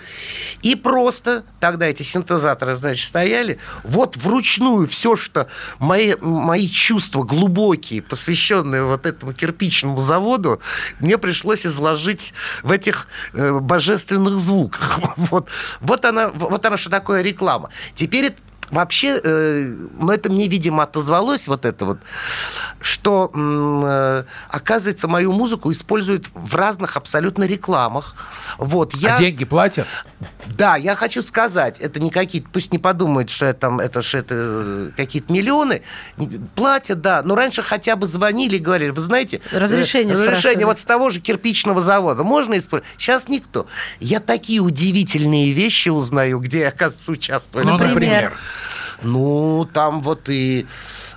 И 0.62 0.74
просто 0.74 1.44
тогда 1.61 1.87
эти 1.87 2.03
синтезаторы, 2.03 2.77
значит, 2.77 3.07
стояли. 3.07 3.59
Вот 3.85 4.16
вручную 4.16 4.87
все, 4.87 5.16
что 5.16 5.48
мои, 5.79 6.14
мои 6.20 6.68
чувства 6.68 7.22
глубокие, 7.22 8.03
посвященные 8.03 8.85
вот 8.85 9.07
этому 9.07 9.33
кирпичному 9.33 10.01
заводу, 10.01 10.61
мне 11.01 11.18
пришлось 11.18 11.66
изложить 11.66 12.35
в 12.62 12.72
этих 12.72 13.09
э, 13.33 13.53
божественных 13.53 14.38
звуках. 14.38 15.01
Вот, 15.29 15.48
вот, 15.81 16.05
она, 16.05 16.29
вот 16.29 16.64
она, 16.64 16.77
что 16.77 16.90
такое 16.90 17.22
реклама. 17.22 17.70
Теперь 17.94 18.27
это 18.27 18.40
Вообще, 18.70 19.18
э, 19.22 19.74
но 19.98 20.12
это 20.12 20.31
мне, 20.31 20.48
видимо, 20.48 20.83
отозвалось 20.83 21.48
вот 21.48 21.64
это 21.64 21.87
вот, 21.87 21.98
что, 22.81 23.31
э, 23.35 24.24
оказывается, 24.50 25.09
мою 25.09 25.33
музыку 25.33 25.72
используют 25.72 26.26
в 26.35 26.54
разных 26.54 26.96
абсолютно 26.96 27.44
рекламах. 27.44 28.14
Вот, 28.59 28.94
я... 28.94 29.14
А 29.14 29.18
деньги 29.18 29.44
платят? 29.44 29.87
Да, 30.46 30.76
я 30.76 30.94
хочу 30.94 31.22
сказать, 31.22 31.78
это 31.81 32.00
не 32.00 32.11
какие-то, 32.11 32.48
пусть 32.52 32.72
не 32.72 32.78
подумают, 32.78 33.31
что 33.31 33.46
это, 33.46 33.61
там, 33.61 33.81
это, 33.81 34.02
что 34.02 34.18
это 34.18 34.35
э, 34.37 34.90
какие-то 34.96 35.33
миллионы. 35.33 35.83
Платят, 36.54 37.00
да, 37.00 37.22
но 37.22 37.35
раньше 37.35 37.62
хотя 37.62 37.96
бы 37.96 38.07
звонили 38.07 38.57
и 38.57 38.61
говорили, 38.61 38.90
вы 38.90 39.00
знаете... 39.00 39.40
э, 39.50 39.59
Разрешение 39.59 40.14
спрашивали. 40.14 40.37
Разрешение 40.37 40.66
вот 40.66 40.78
с 40.78 40.85
того 40.85 41.11
же 41.11 41.20
кирпичного 41.20 41.81
завода 41.81 42.22
можно 42.24 42.59
использовать? 42.59 42.92
Сейчас 42.98 43.28
никто. 43.28 43.66
Я 44.00 44.20
такие 44.20 44.61
удивительные 44.61 45.52
вещи 45.52 45.88
узнаю, 45.88 46.38
где 46.38 46.61
я, 46.61 46.68
оказывается, 46.68 47.12
участвовал. 47.12 47.64
Ну, 47.64 47.72
Например? 47.72 47.94
например. 47.94 48.38
Ну, 49.02 49.68
там 49.72 50.02
вот 50.02 50.28
и 50.28 50.66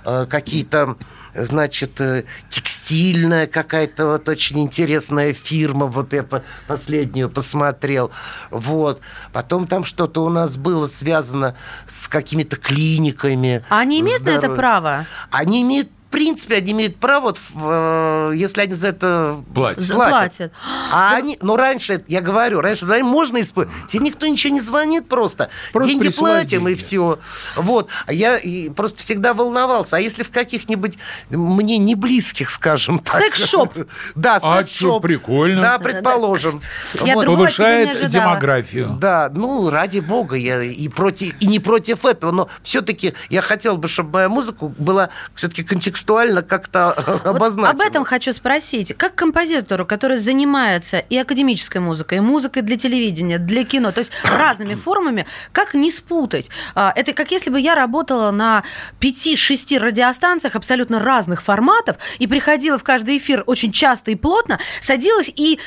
э, 0.04 0.26
какие-то 0.28 0.96
значит, 1.34 2.00
э, 2.00 2.24
текстильная 2.50 3.46
какая-то 3.46 4.06
вот 4.06 4.28
очень 4.28 4.60
интересная 4.60 5.32
фирма, 5.32 5.86
вот 5.86 6.12
я 6.12 6.22
по- 6.22 6.42
последнюю 6.66 7.30
посмотрел, 7.30 8.10
вот. 8.50 9.00
Потом 9.32 9.66
там 9.66 9.84
что-то 9.84 10.24
у 10.24 10.28
нас 10.28 10.56
было 10.56 10.86
связано 10.86 11.56
с 11.88 12.08
какими-то 12.08 12.56
клиниками. 12.56 13.64
А 13.68 13.80
они 13.80 14.00
имеют 14.00 14.24
на 14.24 14.30
это 14.30 14.50
право? 14.50 15.06
Они 15.30 15.62
имеют, 15.62 15.88
принципе, 16.12 16.56
они 16.56 16.72
имеют 16.72 16.96
право, 16.96 17.22
вот, 17.32 17.40
э, 17.56 18.32
если 18.36 18.60
они 18.60 18.74
за 18.74 18.88
это 18.88 19.42
Платят. 19.54 19.90
Платят. 19.90 20.52
А 20.92 21.16
они, 21.16 21.38
ну 21.40 21.56
раньше, 21.56 22.04
я 22.06 22.20
говорю, 22.20 22.60
раньше 22.60 22.86
за 22.86 23.02
можно 23.02 23.40
использовать. 23.40 23.86
Тебе 23.88 24.04
никто 24.04 24.26
ничего 24.26 24.52
не 24.54 24.60
звонит 24.60 25.08
просто. 25.08 25.50
Просто 25.72 25.90
деньги 25.90 26.08
платим 26.10 26.68
и 26.68 26.74
деньги. 26.74 26.84
все. 26.84 27.18
Вот. 27.56 27.88
А 28.06 28.12
я 28.12 28.36
и 28.36 28.68
просто 28.68 29.00
всегда 29.00 29.34
волновался. 29.34 29.96
А 29.96 30.00
если 30.00 30.22
в 30.22 30.30
каких-нибудь 30.30 30.98
мне 31.30 31.78
не 31.78 31.94
близких, 31.94 32.50
скажем 32.50 32.98
так. 33.00 33.16
Секс-шоп. 33.16 33.72
Да, 34.14 34.36
А 34.42 34.58
секс-шоп. 34.58 34.76
что, 34.76 35.00
прикольно. 35.00 35.62
Да, 35.62 35.78
предположим. 35.78 36.60
Я 37.02 37.14
Вот. 37.14 37.26
Повышает 37.26 38.08
демографию. 38.08 38.96
Да, 39.00 39.30
ну, 39.34 39.70
ради 39.70 40.00
бога, 40.00 40.36
я 40.36 40.62
и, 40.62 40.88
против, 40.88 41.34
и 41.40 41.46
не 41.46 41.58
против 41.58 42.04
этого, 42.04 42.30
но 42.30 42.48
все-таки 42.62 43.14
я 43.30 43.40
хотел 43.40 43.76
бы, 43.76 43.88
чтобы 43.88 44.10
моя 44.12 44.28
музыка 44.28 44.66
была 44.66 45.08
все-таки 45.34 45.62
контекстуально 46.02 46.42
как-то 46.42 46.94
Вот 47.24 47.26
обозначена. 47.26 47.70
об 47.70 47.80
этом 47.80 48.04
хочу 48.04 48.32
спросить. 48.32 48.94
Как 48.96 49.14
композитору, 49.14 49.86
который 49.86 50.16
занимается 50.16 50.98
и 50.98 51.16
академической 51.16 51.78
музыкой, 51.78 52.18
и 52.18 52.20
музыкой 52.20 52.62
для 52.62 52.76
телевидения, 52.76 53.38
для 53.38 53.64
кино, 53.64 53.92
то 53.92 54.00
есть 54.00 54.12
разными 54.24 54.74
формами, 54.74 55.26
как 55.52 55.74
не 55.74 55.90
спутать? 55.90 56.50
А, 56.74 56.92
Это 56.94 57.12
как 57.12 57.30
если 57.30 57.50
бы 57.50 57.60
я 57.60 57.74
работала 57.74 58.30
на 58.30 58.64
5-6 59.00 59.78
радиостанциях 59.78 60.56
абсолютно 60.56 60.98
разных 60.98 61.42
форматов 61.42 61.96
и 62.18 62.26
приходила 62.26 62.78
в 62.78 62.84
каждый 62.84 63.18
эфир 63.18 63.44
очень 63.46 63.72
часто 63.72 64.10
и 64.10 64.14
плотно, 64.16 64.58
садилась 64.80 65.30
и 65.34 65.58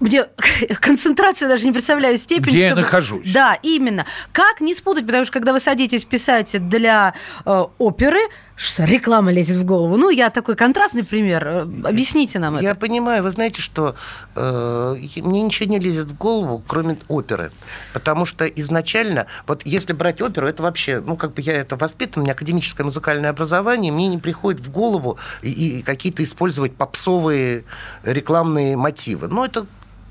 мне 0.00 0.24
концентрацию 0.80 1.48
даже 1.48 1.64
не 1.64 1.72
представляю 1.72 2.18
степень. 2.18 2.48
Где 2.52 2.60
я 2.60 2.68
чтобы- 2.70 2.82
нахожусь. 2.82 3.32
Да, 3.32 3.58
именно. 3.62 4.06
Как 4.32 4.60
не 4.60 4.74
спутать, 4.74 5.06
потому 5.06 5.24
что 5.24 5.32
когда 5.32 5.52
вы 5.52 5.60
садитесь 5.60 6.04
писать 6.04 6.68
для 6.68 7.14
э, 7.46 7.64
оперы, 7.78 8.20
что 8.56 8.84
реклама 8.84 9.32
лезет 9.32 9.56
в 9.56 9.64
голову. 9.64 9.96
Ну, 9.96 10.10
я 10.10 10.30
такой 10.30 10.54
контрастный 10.54 11.02
пример. 11.04 11.46
Э, 11.46 11.60
Объясните 11.84 12.38
нам 12.38 12.60
Я 12.60 12.70
это. 12.70 12.80
понимаю, 12.80 13.22
вы 13.22 13.30
знаете, 13.30 13.60
что 13.60 13.96
э, 14.36 14.96
мне 15.16 15.42
ничего 15.42 15.68
не 15.68 15.78
лезет 15.78 16.06
в 16.08 16.16
голову, 16.16 16.62
кроме 16.66 16.96
оперы. 17.08 17.50
Потому 17.92 18.24
что 18.24 18.46
изначально, 18.46 19.26
вот 19.46 19.62
если 19.64 19.92
брать 19.92 20.22
оперу, 20.22 20.46
это 20.46 20.62
вообще, 20.62 21.00
ну, 21.00 21.16
как 21.16 21.34
бы 21.34 21.42
я 21.42 21.54
это 21.54 21.76
воспитан, 21.76 22.20
у 22.20 22.24
меня 22.24 22.32
академическое 22.34 22.84
музыкальное 22.84 23.30
образование, 23.30 23.90
мне 23.90 24.06
не 24.06 24.18
приходит 24.18 24.60
в 24.60 24.70
голову 24.70 25.18
и, 25.42 25.50
и 25.78 25.82
какие-то 25.82 26.22
использовать 26.22 26.74
попсовые 26.76 27.64
рекламные 28.04 28.76
мотивы. 28.76 29.28
Ну, 29.28 29.44
это 29.44 29.66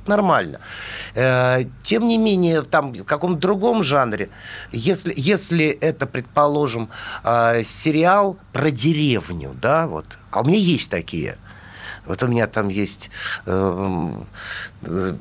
нормально. 0.08 0.60
Э, 1.16 1.64
Тем 1.82 2.08
не 2.08 2.18
менее, 2.18 2.62
там, 2.64 2.94
в 2.94 3.04
каком-то 3.04 3.40
другом 3.40 3.84
жанре, 3.84 4.30
если, 4.72 5.14
если 5.16 5.68
это, 5.68 6.06
предположим, 6.08 6.90
э, 7.24 7.64
сериал 7.66 8.38
про 8.52 8.72
деревню, 8.72 9.56
да, 9.62 9.88
вот, 9.88 10.06
а 10.32 10.42
у 10.42 10.46
меня 10.46 10.58
есть 10.58 10.90
такие, 10.90 11.38
вот 12.06 12.22
у 12.24 12.28
меня 12.28 12.48
там 12.48 12.70
есть 12.70 13.10
э, 13.46 14.14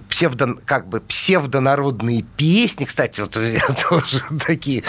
псевдо, 0.09 0.55
как 0.65 0.87
бы 0.89 1.01
псевдонародные 1.01 2.23
песни, 2.23 2.85
кстати, 2.85 3.21
вот 3.21 3.37
у 3.37 3.41
меня 3.41 3.61
тоже 3.89 4.21
такие, 4.45 4.83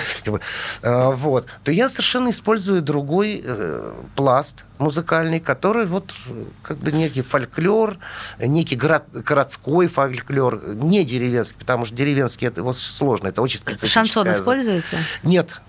э, 0.81 1.11
вот, 1.13 1.47
то 1.63 1.71
я 1.71 1.89
совершенно 1.89 2.29
использую 2.31 2.81
другой 2.81 3.41
э, 3.43 3.93
пласт 4.15 4.65
музыкальный, 4.79 5.39
который 5.39 5.85
вот 5.85 6.13
как 6.61 6.79
бы 6.79 6.91
некий 6.91 7.21
фольклор, 7.21 7.97
некий 8.39 8.75
город- 8.75 9.09
городской 9.11 9.87
фольклор, 9.87 10.61
не 10.75 11.05
деревенский, 11.05 11.57
потому 11.57 11.85
что 11.85 11.95
деревенский 11.95 12.47
это 12.47 12.63
вот 12.63 12.77
сложно, 12.77 13.27
это 13.27 13.41
очень 13.41 13.59
специфическое. 13.59 14.05
Шансон 14.05 14.31
используете? 14.31 14.97
Нет, 15.23 15.61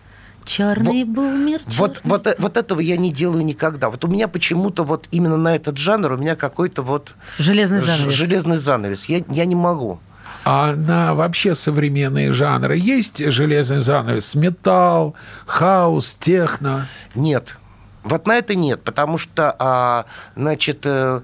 Черный 0.45 1.05
бумер. 1.05 1.61
вот, 1.67 2.01
вот, 2.05 2.27
э- 2.27 2.37
вот 2.39 2.57
этого 2.57 2.81
я 2.81 2.97
не 2.97 3.13
делаю 3.13 3.45
никогда. 3.45 3.91
Вот 3.91 4.05
у 4.05 4.09
меня 4.09 4.29
почему-то 4.29 4.85
вот 4.85 5.09
именно 5.11 5.37
на 5.37 5.57
этот 5.57 5.77
жанр 5.79 6.13
у 6.13 6.17
меня 6.17 6.37
какой-то 6.37 6.83
вот 6.83 7.15
Железный 7.39 7.81
занавес. 7.81 8.13
железный 8.13 8.59
занавес. 8.59 9.07
Я, 9.07 9.23
я 9.29 9.45
не 9.45 9.55
могу. 9.55 10.01
А 10.47 10.75
на 10.75 11.15
вообще 11.15 11.55
современные 11.55 12.31
жанры 12.33 12.77
есть 12.77 13.25
железный 13.33 13.81
занавес? 13.81 14.35
Металл, 14.35 15.15
хаус, 15.47 16.17
техно? 16.21 16.89
Нет. 17.15 17.57
Вот 18.05 18.27
на 18.27 18.37
это 18.37 18.55
нет, 18.55 18.83
потому 18.83 19.17
что, 19.17 19.57
а, 19.59 20.05
значит, 20.37 20.81
э, 20.85 21.23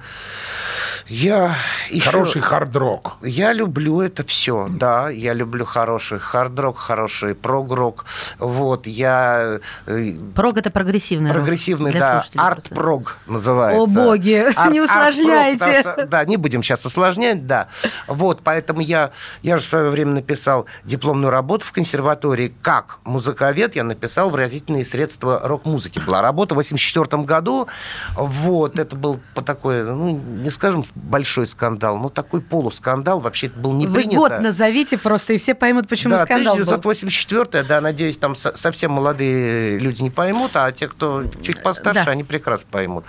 я 1.09 1.55
еще... 1.91 2.07
Хороший 2.11 2.41
хард-рок. 2.41 3.17
Я 3.21 3.53
люблю 3.53 4.01
это 4.01 4.25
все, 4.25 4.67
да, 4.71 5.11
я 5.11 5.35
люблю 5.35 5.67
хороший 5.67 6.19
хард-рок, 6.19 6.79
хороший 6.79 7.35
прог-рок, 7.35 8.07
вот, 8.39 8.87
я 8.87 9.59
э, 9.87 10.13
Прог 10.35 10.57
это 10.57 10.71
прогрессивный 10.71 11.31
прогрессивный, 11.31 11.91
Для 11.91 12.01
да, 12.01 12.47
арт-прог 12.47 13.19
называется. 13.27 13.83
О, 13.83 13.87
боги, 13.87 14.47
Арт- 14.57 14.71
не 14.73 14.81
усложняйте. 14.81 15.81
что- 15.81 16.07
да, 16.07 16.25
не 16.25 16.39
будем 16.39 16.63
сейчас 16.63 16.87
усложнять, 16.87 17.47
да. 17.47 17.69
Вот, 18.07 18.41
поэтому 18.43 18.81
я, 18.81 19.11
я 19.43 19.59
же 19.59 19.65
в 19.65 19.69
свое 19.69 19.91
время 19.91 20.13
написал 20.13 20.65
дипломную 20.85 21.31
работу 21.31 21.67
в 21.67 21.73
консерватории 21.73 22.55
как 22.63 23.01
музыковед, 23.05 23.77
я 23.77 23.85
написал 23.85 24.31
выразительные 24.31 24.85
средства 24.87 25.41
рок-музыки. 25.45 25.99
Была 25.99 26.23
работа 26.23 26.55
в 26.55 26.59
1984 26.75 27.23
году. 27.25 27.69
Вот, 28.17 28.79
это 28.79 28.97
был 28.97 29.21
по 29.35 29.43
такой, 29.43 29.85
ну, 29.85 30.11
не 30.11 30.51
скажем 30.51 30.85
большой 30.95 31.47
скандал, 31.47 31.99
но 31.99 32.09
такой 32.09 32.41
полускандал. 32.41 33.21
Вообще 33.21 33.49
это 33.49 33.59
был 33.59 33.73
не 33.73 33.87
Вы 33.87 33.95
принято. 34.01 34.17
год 34.17 34.41
назовите 34.41 34.99
просто, 34.99 35.33
и 35.35 35.39
все 35.39 35.55
поймут, 35.55 35.89
почему 35.89 36.17
да, 36.17 36.25
скандал 36.25 36.57
был. 36.57 36.63
1984, 36.63 37.65
да, 37.65 37.81
надеюсь, 37.81 38.17
там 38.19 38.35
со- 38.37 38.57
совсем 38.57 38.93
молодые 38.93 39.79
люди 39.79 40.03
не 40.03 40.11
поймут, 40.11 40.53
а 40.55 40.71
те, 40.73 40.89
кто 40.89 41.25
чуть 41.43 41.63
постарше, 41.63 42.05
Да. 42.07 42.11
они 42.13 42.25
прекрасно 42.25 42.67
поймут. 42.71 43.05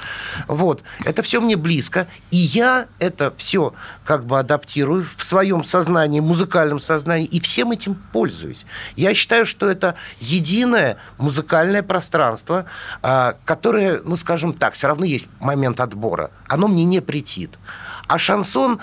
Вот, 0.47 0.81
это 1.05 1.21
все 1.23 1.39
мне 1.41 1.55
близко, 1.55 2.07
и 2.31 2.37
я 2.37 2.87
это 2.99 3.33
все 3.37 3.73
как 4.05 4.25
бы 4.25 4.39
адаптирую 4.39 5.05
в 5.17 5.23
своем 5.23 5.63
сознании, 5.63 6.19
музыкальном 6.19 6.79
сознании, 6.79 7.25
и 7.25 7.39
всем 7.39 7.71
этим 7.71 7.95
пользуюсь. 8.11 8.65
Я 8.95 9.13
считаю, 9.13 9.45
что 9.45 9.69
это 9.69 9.95
единое 10.19 10.97
музыкальное 11.17 11.83
пространство, 11.83 12.65
а, 13.01 13.35
которое, 13.51 13.99
ну, 14.05 14.15
скажем 14.15 14.53
так, 14.53 14.75
все 14.75 14.87
равно 14.87 15.03
есть 15.03 15.27
момент 15.41 15.81
отбора. 15.81 16.31
Оно 16.47 16.69
мне 16.69 16.85
не 16.85 17.01
претит. 17.01 17.59
А 18.07 18.17
шансон, 18.17 18.79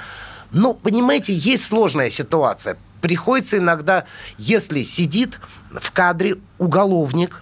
ну, 0.50 0.74
понимаете, 0.74 1.32
есть 1.32 1.64
сложная 1.64 2.10
ситуация. 2.10 2.76
Приходится 3.00 3.56
иногда, 3.56 4.04
если 4.36 4.82
сидит 4.82 5.40
в 5.70 5.90
кадре 5.92 6.36
уголовник 6.58 7.40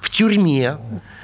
в 0.00 0.10
тюрьме, 0.10 0.76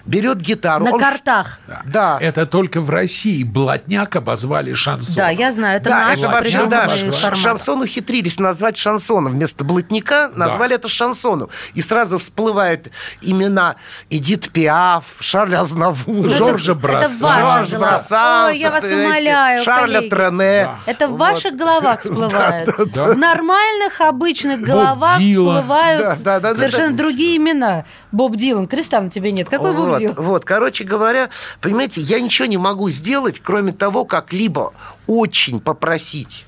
берет 0.07 0.39
гитару. 0.41 0.85
На 0.85 0.93
он- 0.93 1.01
картах. 1.01 1.59
Да. 1.87 2.19
Это 2.21 2.47
только 2.47 2.81
в 2.81 2.91
России 2.91 3.45
блатняк 3.45 4.17
обозвали 4.17 4.75
шансон. 4.75 5.15
Да, 5.17 5.31
я 5.31 5.53
знаю, 5.53 5.79
это 5.79 5.91
да, 5.91 6.07
наш 6.07 6.19
это 6.19 6.29
вообще, 6.29 6.67
да, 6.67 6.89
формат. 6.89 7.39
шансон 7.39 7.81
ухитрились 7.83 8.39
назвать 8.39 8.77
шансоном. 8.77 9.33
Вместо 9.33 9.65
блатника 9.65 10.31
назвали 10.35 10.75
это 10.77 10.89
шансоном. 10.89 11.49
И 11.75 11.83
сразу 11.83 12.19
всплывают 12.19 12.91
имена 13.21 13.77
Эдит 14.11 14.51
Пиаф, 14.51 15.05
Шарля 15.21 15.61
Азнавур, 15.61 16.29
Жоржа 16.29 16.73
это 16.73 16.81
Брасса. 16.81 17.25
ваши 17.27 17.71
Жорж 17.77 17.83
Ой, 18.11 18.59
я 18.59 18.71
вас 18.71 18.85
эти, 18.85 18.95
умоляю, 19.07 19.63
Шарля 19.65 19.95
коллеги. 19.97 20.11
Трене. 20.11 20.65
Да. 20.65 20.77
Это 20.87 21.09
в 21.09 21.11
Вот. 21.13 21.19
ваших 21.21 21.57
головах 21.57 22.01
всплывает. 22.05 22.69
да. 22.95 23.05
В 23.05 23.19
нормальных, 23.19 24.01
обычных 24.01 24.61
головах 24.61 25.19
всплывают 25.19 26.03
Да, 26.03 26.17
да, 26.17 26.41
да, 26.41 26.53
да, 26.53 26.59
совершенно 26.59 26.91
да. 26.93 26.97
другие 26.97 27.37
имена. 27.37 27.85
Боб 28.13 28.37
Дилан. 28.37 28.67
Креста 28.67 29.01
на 29.01 29.11
тебе 29.11 29.33
нет. 29.33 29.49
Какой 29.49 29.73
Боб 29.73 29.89
вот, 29.90 30.16
вот, 30.16 30.44
короче 30.44 30.85
говоря, 30.85 31.31
понимаете, 31.61 32.00
я 32.00 32.20
ничего 32.20 32.46
не 32.46 32.59
могу 32.59 32.90
сделать, 32.90 33.40
кроме 33.42 33.72
того, 33.72 34.05
как 34.05 34.33
либо 34.33 34.72
очень 35.07 35.61
попросить 35.61 36.46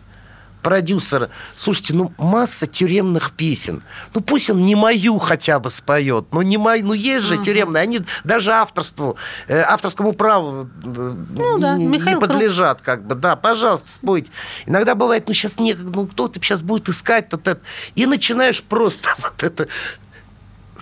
продюсера, 0.62 1.28
слушайте, 1.56 1.92
ну 1.94 2.12
масса 2.16 2.66
тюремных 2.66 3.32
песен, 3.32 3.82
ну 4.14 4.20
пусть 4.20 4.48
он 4.48 4.64
не 4.64 4.74
мою 4.74 5.18
хотя 5.18 5.58
бы 5.58 5.68
споет, 5.70 6.26
ну 6.30 6.40
не 6.42 6.56
мою, 6.56 6.86
ну 6.86 6.92
есть 6.94 7.26
же 7.26 7.36
тюремные, 7.36 7.82
они 7.82 8.00
даже 8.24 8.52
авторству, 8.52 9.16
э, 9.48 9.60
авторскому 9.60 10.12
праву 10.12 10.68
э, 10.84 11.14
Ну 11.30 11.58
да, 11.58 11.76
не, 11.76 11.86
не 11.86 11.98
Михаил 11.98 12.18
Круг. 12.18 12.30
подлежат, 12.30 12.80
как 12.80 13.04
бы, 13.04 13.14
да, 13.14 13.36
пожалуйста, 13.36 13.90
спойте. 13.90 14.30
Иногда 14.66 14.94
бывает, 14.94 15.24
ну 15.26 15.34
сейчас 15.34 15.58
некогда, 15.58 15.90
ну 15.90 16.06
кто-то 16.06 16.40
сейчас 16.40 16.62
будет 16.62 16.88
искать, 16.88 17.26
вот 17.32 17.48
это, 17.48 17.60
и 17.94 18.06
начинаешь 18.06 18.62
просто 18.62 19.10
вот 19.18 19.42
это 19.42 19.68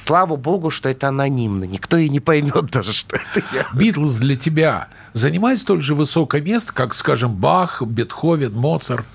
Слава 0.04 0.36
богу, 0.36 0.70
что 0.70 0.88
это 0.88 1.08
анонимно. 1.08 1.64
Никто 1.64 1.96
и 1.96 2.08
не 2.08 2.20
поймет 2.20 2.70
даже, 2.70 2.92
что 2.92 3.16
это 3.16 3.44
я. 3.54 3.66
Битлз 3.74 4.16
для 4.16 4.36
тебя 4.36 4.88
занимает 5.12 5.58
столь 5.58 5.82
же 5.82 5.94
высокое 5.94 6.40
место, 6.40 6.72
как, 6.72 6.94
скажем, 6.94 7.32
Бах, 7.34 7.82
Бетховен, 7.82 8.52
Моцарт. 8.52 9.06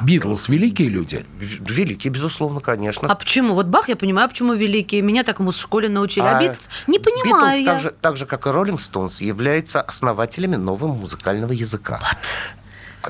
Битлз– 0.00 0.48
великие 0.50 0.90
люди. 0.90 1.24
Великий, 1.38 2.10
безусловно, 2.10 2.60
конечно. 2.60 3.08
А 3.08 3.14
почему? 3.14 3.54
Вот 3.54 3.66
Бах, 3.66 3.88
я 3.88 3.96
понимаю, 3.96 4.28
почему 4.28 4.52
великие. 4.52 5.00
Меня 5.00 5.24
так 5.24 5.40
в 5.40 5.52
школе 5.52 5.88
научили. 5.88 6.24
А, 6.24 6.36
А 6.36 6.42
Битлз 6.42 6.68
не 6.86 6.98
понимаю 6.98 7.58
Битлз, 7.60 7.66
я. 7.66 7.72
так 7.72 7.80
же, 7.80 7.94
так 8.02 8.16
же, 8.18 8.26
как 8.26 8.46
и 8.46 8.50
Роллинг 8.50 8.80
Стоунс, 8.80 9.22
являются 9.22 9.80
основателями 9.80 10.56
нового 10.56 10.92
музыкального 10.92 11.52
языка. 11.52 11.98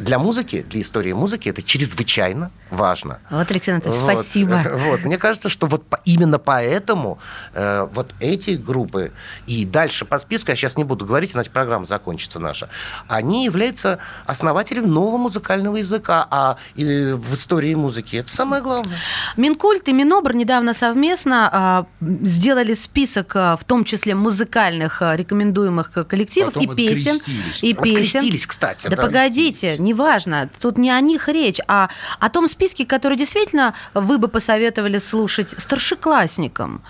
Для 0.01 0.19
музыки, 0.19 0.65
для 0.69 0.81
истории 0.81 1.13
музыки 1.13 1.49
это 1.49 1.63
чрезвычайно 1.63 2.51
важно. 2.71 3.21
Вот, 3.31 3.51
Алексей 3.51 3.73
Анатольевич, 3.73 4.03
Вот, 4.03 4.13
спасибо. 4.13 4.63
Вот. 4.87 5.05
Мне 5.05 5.19
кажется, 5.19 5.49
что 5.49 5.67
вот 5.67 5.85
именно 6.05 6.39
поэтому 6.39 7.19
э, 7.55 7.89
вот 7.93 8.15
эти 8.21 8.51
группы 8.51 9.13
и 9.47 9.65
дальше 9.65 10.05
по 10.05 10.19
списку, 10.19 10.51
я 10.51 10.57
сейчас 10.57 10.77
не 10.77 10.85
буду 10.85 11.07
говорить, 11.07 11.35
иначе 11.35 11.51
программа 11.51 11.87
закончится 11.87 12.39
наша, 12.39 12.69
они 13.09 13.45
являются 13.45 13.99
основателем 14.27 14.91
нового 14.91 15.19
музыкального 15.19 15.77
языка, 15.77 16.27
а 16.31 16.57
и 16.75 17.13
в 17.13 17.35
истории 17.35 17.75
музыки 17.75 18.17
это 18.17 18.31
самое 18.31 18.63
главное. 18.63 18.97
Минкульт 19.37 19.89
и 19.89 19.93
Минобр 19.93 20.35
недавно 20.35 20.75
совместно 20.75 21.51
а, 21.53 21.87
сделали 22.01 22.75
список, 22.75 23.33
а, 23.35 23.57
в 23.57 23.65
том 23.65 23.85
числе 23.85 24.15
музыкальных 24.15 25.03
а, 25.03 25.17
рекомендуемых 25.17 25.93
коллективов 26.09 26.55
Потом 26.55 26.73
и 26.73 26.77
песен. 26.77 27.21
И 27.63 27.75
песен. 27.75 28.19
Открестились, 28.19 28.47
кстати. 28.47 28.89
Да, 28.89 28.97
погодите, 28.97 29.77
неважно. 29.87 30.49
Тут 30.61 30.79
не 30.79 30.91
о 30.91 31.01
них 31.01 31.29
речь, 31.29 31.61
а 31.69 31.89
о 32.21 32.29
том 32.29 32.49
списке, 32.49 32.85
который 32.85 33.17
действительно 33.17 33.75
вы 33.95 34.19
бы 34.19 34.29
посоветовали 34.29 34.99
слушать 34.99 35.55
старшеклассникам. 35.59 36.83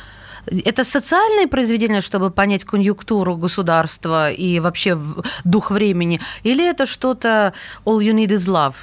Это 0.64 0.84
социальное 0.84 1.48
произведение, 1.48 2.00
чтобы 2.00 2.30
понять 2.30 2.64
конъюнктуру 2.64 3.36
государства 3.36 4.30
и 4.30 4.60
вообще 4.60 4.98
дух 5.44 5.70
времени? 5.70 6.20
Или 6.44 6.64
это 6.64 6.86
что-то 6.86 7.52
all 7.84 7.98
you 7.98 8.14
need 8.14 8.28
is 8.28 8.46
love? 8.48 8.74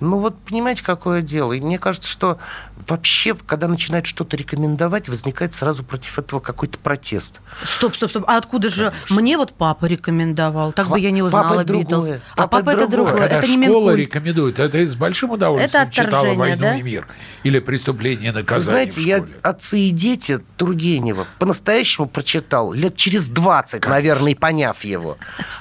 Ну 0.00 0.18
вот 0.18 0.36
понимаете, 0.38 0.84
какое 0.84 1.22
дело. 1.22 1.54
И 1.54 1.60
мне 1.60 1.78
кажется, 1.78 2.08
что 2.08 2.38
вообще, 2.88 3.34
когда 3.34 3.68
начинают 3.68 4.06
что-то 4.06 4.36
рекомендовать, 4.36 5.08
возникает 5.08 5.54
сразу 5.54 5.82
против 5.82 6.18
этого 6.18 6.40
какой-то 6.40 6.78
протест. 6.78 7.40
Стоп, 7.64 7.94
стоп, 7.96 8.10
стоп. 8.10 8.24
А 8.26 8.36
откуда 8.36 8.68
же 8.68 8.92
мне 9.08 9.36
вот 9.36 9.52
папа 9.54 9.86
рекомендовал? 9.86 10.72
Так 10.72 10.88
бы 10.88 11.00
я 11.00 11.10
не 11.10 11.22
узнала 11.22 11.64
Битлз. 11.64 12.10
А 12.10 12.20
Папа 12.36 12.58
папа 12.58 12.70
это 12.70 12.86
другое. 12.86 12.96
Другое. 12.96 13.16
когда 13.16 13.38
Это 13.38 13.46
не 13.46 13.64
школа 13.64 13.90
Минкульт. 13.90 13.98
рекомендует, 13.98 14.58
это 14.58 14.86
с 14.86 14.94
большим 14.94 15.30
удовольствием 15.30 15.82
Это 15.82 15.92
читала 15.92 16.34
«Войну 16.34 16.62
да? 16.62 16.76
и 16.76 16.82
мир» 16.82 17.08
или 17.42 17.58
«Преступление 17.58 18.30
и 18.30 18.32
Вы 18.32 18.40
наказание» 18.40 18.90
знаете, 18.90 19.00
в 19.00 19.04
я. 19.04 19.26
«Отцы 19.42 19.78
и 19.78 19.90
дети» 19.90 20.40
Тургенева 20.56 21.26
по-настоящему 21.38 22.08
прочитал 22.08 22.72
лет 22.72 22.96
через 22.96 23.26
20, 23.26 23.86
наверное, 23.86 24.32
и 24.32 24.34
поняв 24.34 24.84
его. 24.84 25.18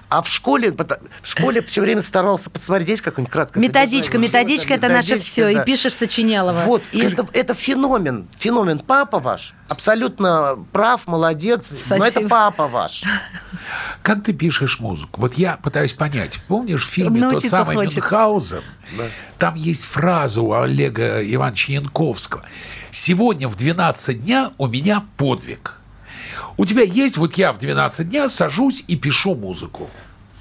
А 0.10 0.21
в 0.21 0.30
школе, 0.30 0.71
в 0.71 1.28
школе 1.28 1.62
все 1.62 1.82
время 1.82 2.01
старался 2.01 2.49
посмотреть, 2.49 2.89
есть 2.89 3.01
какое-нибудь 3.01 3.34
краткое 3.34 3.60
Методичка, 3.60 4.17
методичка 4.17 4.73
это 4.75 4.89
наше 4.89 5.19
все. 5.19 5.49
И 5.49 5.63
пишешь 5.65 5.93
Сочинялова. 5.93 6.60
Вот, 6.65 6.84
и 6.91 7.05
это, 7.13 7.28
это 7.34 7.54
феномен. 7.54 8.28
Феномен. 8.38 8.80
Папа 8.80 9.20
ваш 9.20 9.54
абсолютно 9.68 10.65
прав, 10.72 11.08
молодец. 11.08 11.68
Но 11.89 11.96
это 11.96 12.12
Спасибо. 12.12 12.30
папа 12.30 12.68
ваш. 12.68 13.04
Как 14.02 14.24
ты 14.24 14.34
пишешь 14.34 14.80
музыку? 14.80 15.22
Вот 15.22 15.36
я 15.36 15.58
пытаюсь 15.58 15.94
понять. 15.94 16.39
Помнишь 16.48 16.86
в 16.86 16.89
фильме 16.89 17.22
тот 17.22 17.44
самый 17.44 17.76
хочет. 17.76 17.98
Мюнхгаузен? 17.98 18.62
Там 19.38 19.56
есть 19.56 19.84
фраза 19.84 20.41
у 20.41 20.54
Олега 20.54 21.22
Ивановича 21.22 21.74
Янковского. 21.74 22.44
«Сегодня 22.91 23.50
в 23.50 23.56
12 23.56 24.22
дня 24.22 24.52
у 24.58 24.68
меня 24.68 25.04
подвиг». 25.18 25.76
У 26.58 26.65
тебя 26.65 26.84
есть, 26.84 27.18
вот 27.18 27.34
я 27.34 27.52
в 27.52 27.58
12 27.58 28.08
дня 28.08 28.30
сажусь 28.30 28.86
и 28.88 28.96
пишу 28.96 29.36
музыку. 29.36 29.89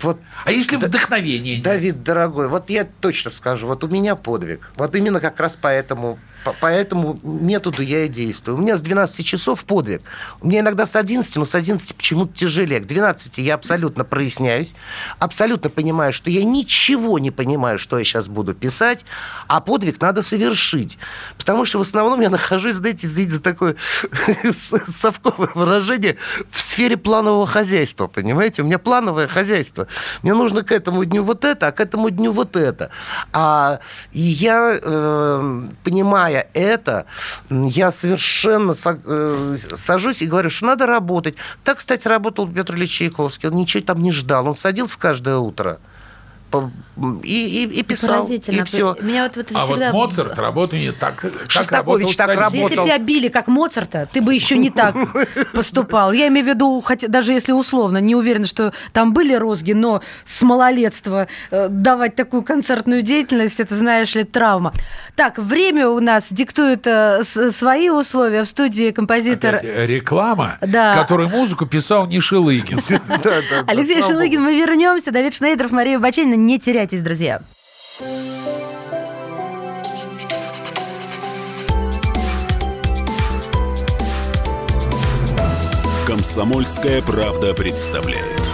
Вот 0.02 0.18
А 0.44 0.52
если 0.52 0.76
вдохновения 0.76 1.56
нет? 1.56 1.64
Давид, 1.64 2.02
дорогой, 2.02 2.48
вот 2.48 2.70
я 2.70 2.84
точно 2.84 3.30
скажу, 3.30 3.66
вот 3.66 3.82
у 3.82 3.88
меня 3.88 4.14
подвиг. 4.14 4.70
Вот 4.76 4.94
именно 4.94 5.18
как 5.18 5.40
раз 5.40 5.56
по 5.56 5.68
этому, 5.68 6.18
по, 6.44 6.52
по 6.52 6.66
этому 6.66 7.18
методу 7.22 7.82
я 7.82 8.04
и 8.04 8.08
действую. 8.08 8.56
У 8.56 8.60
меня 8.60 8.76
с 8.76 8.82
12 8.82 9.24
часов 9.24 9.64
подвиг. 9.64 10.02
У 10.40 10.48
меня 10.48 10.60
иногда 10.60 10.86
с 10.86 10.96
11, 10.96 11.36
но 11.36 11.44
с 11.44 11.54
11 11.54 11.94
почему-то 11.94 12.34
тяжелее. 12.34 12.80
К 12.80 12.86
12 12.86 13.38
я 13.38 13.54
абсолютно 13.54 14.04
проясняюсь, 14.04 14.74
абсолютно 15.18 15.70
понимаю, 15.70 16.12
что 16.12 16.30
я 16.30 16.44
ничего 16.44 17.18
не 17.18 17.30
понимаю, 17.30 17.78
что 17.78 17.98
я 17.98 18.04
сейчас 18.04 18.28
буду 18.28 18.54
писать, 18.54 19.04
а 19.46 19.60
подвиг 19.60 20.00
надо 20.00 20.22
совершить. 20.22 20.98
Потому 21.38 21.64
что 21.64 21.78
в 21.78 21.82
основном 21.82 22.20
я 22.20 22.30
нахожусь, 22.30 22.76
знаете, 22.76 23.06
извините 23.06 23.36
за 23.36 23.42
такое 23.42 23.76
совковое 25.00 25.50
выражение, 25.54 26.16
в 26.50 26.60
сфере 26.60 26.96
планового 26.96 27.46
хозяйства, 27.46 28.06
понимаете? 28.06 28.62
У 28.62 28.64
меня 28.64 28.78
плановое 28.78 29.28
хозяйство. 29.28 29.86
Мне 30.22 30.34
нужно 30.34 30.62
к 30.62 30.72
этому 30.72 31.04
дню 31.04 31.22
вот 31.22 31.44
это, 31.44 31.68
а 31.68 31.72
к 31.72 31.80
этому 31.80 32.10
дню 32.10 32.32
вот 32.32 32.56
это. 32.56 32.90
А, 33.32 33.80
я, 34.12 34.78
э, 34.80 35.62
понимая 36.24 36.46
это, 36.54 37.06
я 37.50 37.92
совершенно 37.92 38.74
со- 38.74 38.98
э, 39.04 39.56
сажусь 39.76 40.22
и 40.22 40.26
говорю, 40.26 40.50
что 40.50 40.66
надо 40.66 40.86
работать. 40.86 41.34
Так, 41.64 41.78
кстати, 41.78 42.08
работал 42.08 42.48
Петр 42.48 42.74
Ильич 42.76 42.92
Чайковский. 42.92 43.48
Он 43.48 43.56
ничего 43.56 43.82
там 43.82 44.02
не 44.02 44.12
ждал. 44.12 44.46
Он 44.46 44.56
садился 44.56 44.98
каждое 44.98 45.36
утро 45.36 45.78
и, 47.24 47.64
и, 47.64 47.80
и 47.80 47.82
писал, 47.82 48.20
Поразительно. 48.20 48.60
и 48.60 48.64
все. 48.64 48.96
Меня 49.00 49.24
вот 49.24 49.36
это 49.36 49.54
А 49.58 49.66
вот. 49.66 49.80
Моцарт 49.92 50.38
работал 50.38 50.78
не 50.78 50.92
так, 50.92 51.16
как 51.16 51.32
работал 51.70 52.12
так 52.12 52.28
работал. 52.28 52.58
Если 52.62 52.76
бы 52.76 52.84
тебя 52.84 52.98
били 52.98 53.28
как 53.28 53.48
Моцарта, 53.48 54.08
ты 54.12 54.20
бы 54.20 54.32
еще 54.34 54.56
не 54.56 54.70
так 54.70 54.94
поступал. 55.52 56.12
Я 56.12 56.28
имею 56.28 56.46
в 56.46 56.48
виду, 56.50 56.80
хотя 56.80 57.08
даже 57.08 57.32
если 57.32 57.52
условно, 57.52 57.98
не 57.98 58.14
уверена, 58.14 58.46
что 58.46 58.72
там 58.92 59.12
были 59.12 59.34
розги, 59.34 59.72
но 59.72 60.02
с 60.24 60.42
малолетства 60.42 61.26
э, 61.50 61.68
давать 61.68 62.14
такую 62.14 62.42
концертную 62.42 63.02
деятельность, 63.02 63.58
это, 63.60 63.74
знаешь 63.74 64.14
ли, 64.14 64.24
травма. 64.24 64.72
Так, 65.16 65.38
время 65.38 65.88
у 65.88 66.00
нас 66.00 66.26
диктует 66.30 66.86
э, 66.86 67.22
свои 67.24 67.88
условия. 67.88 68.44
В 68.44 68.48
студии 68.48 68.90
композитор 68.90 69.56
Опять 69.56 69.88
реклама, 69.88 70.58
Да. 70.60 70.94
которую 70.94 71.28
музыку 71.28 71.66
писал 71.66 72.06
не 72.06 72.20
Шилыгин. 72.20 72.80
Алексей 73.66 74.02
Шелыгин. 74.02 74.42
Мы 74.42 74.56
вернемся. 74.56 75.10
Давид 75.10 75.34
Шнейдеров, 75.34 75.72
Мария 75.72 75.98
Баченина. 75.98 76.34
Не 76.44 76.58
теряйтесь, 76.58 77.00
друзья. 77.00 77.40
Комсомольская 86.06 87.00
правда 87.00 87.54
представляет. 87.54 88.53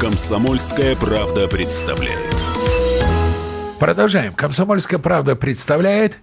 Комсомольская 0.00 0.94
правда 0.96 1.48
представляет. 1.48 2.34
Продолжаем. 3.78 4.32
Комсомольская 4.32 4.98
правда 4.98 5.36
представляет 5.36 6.18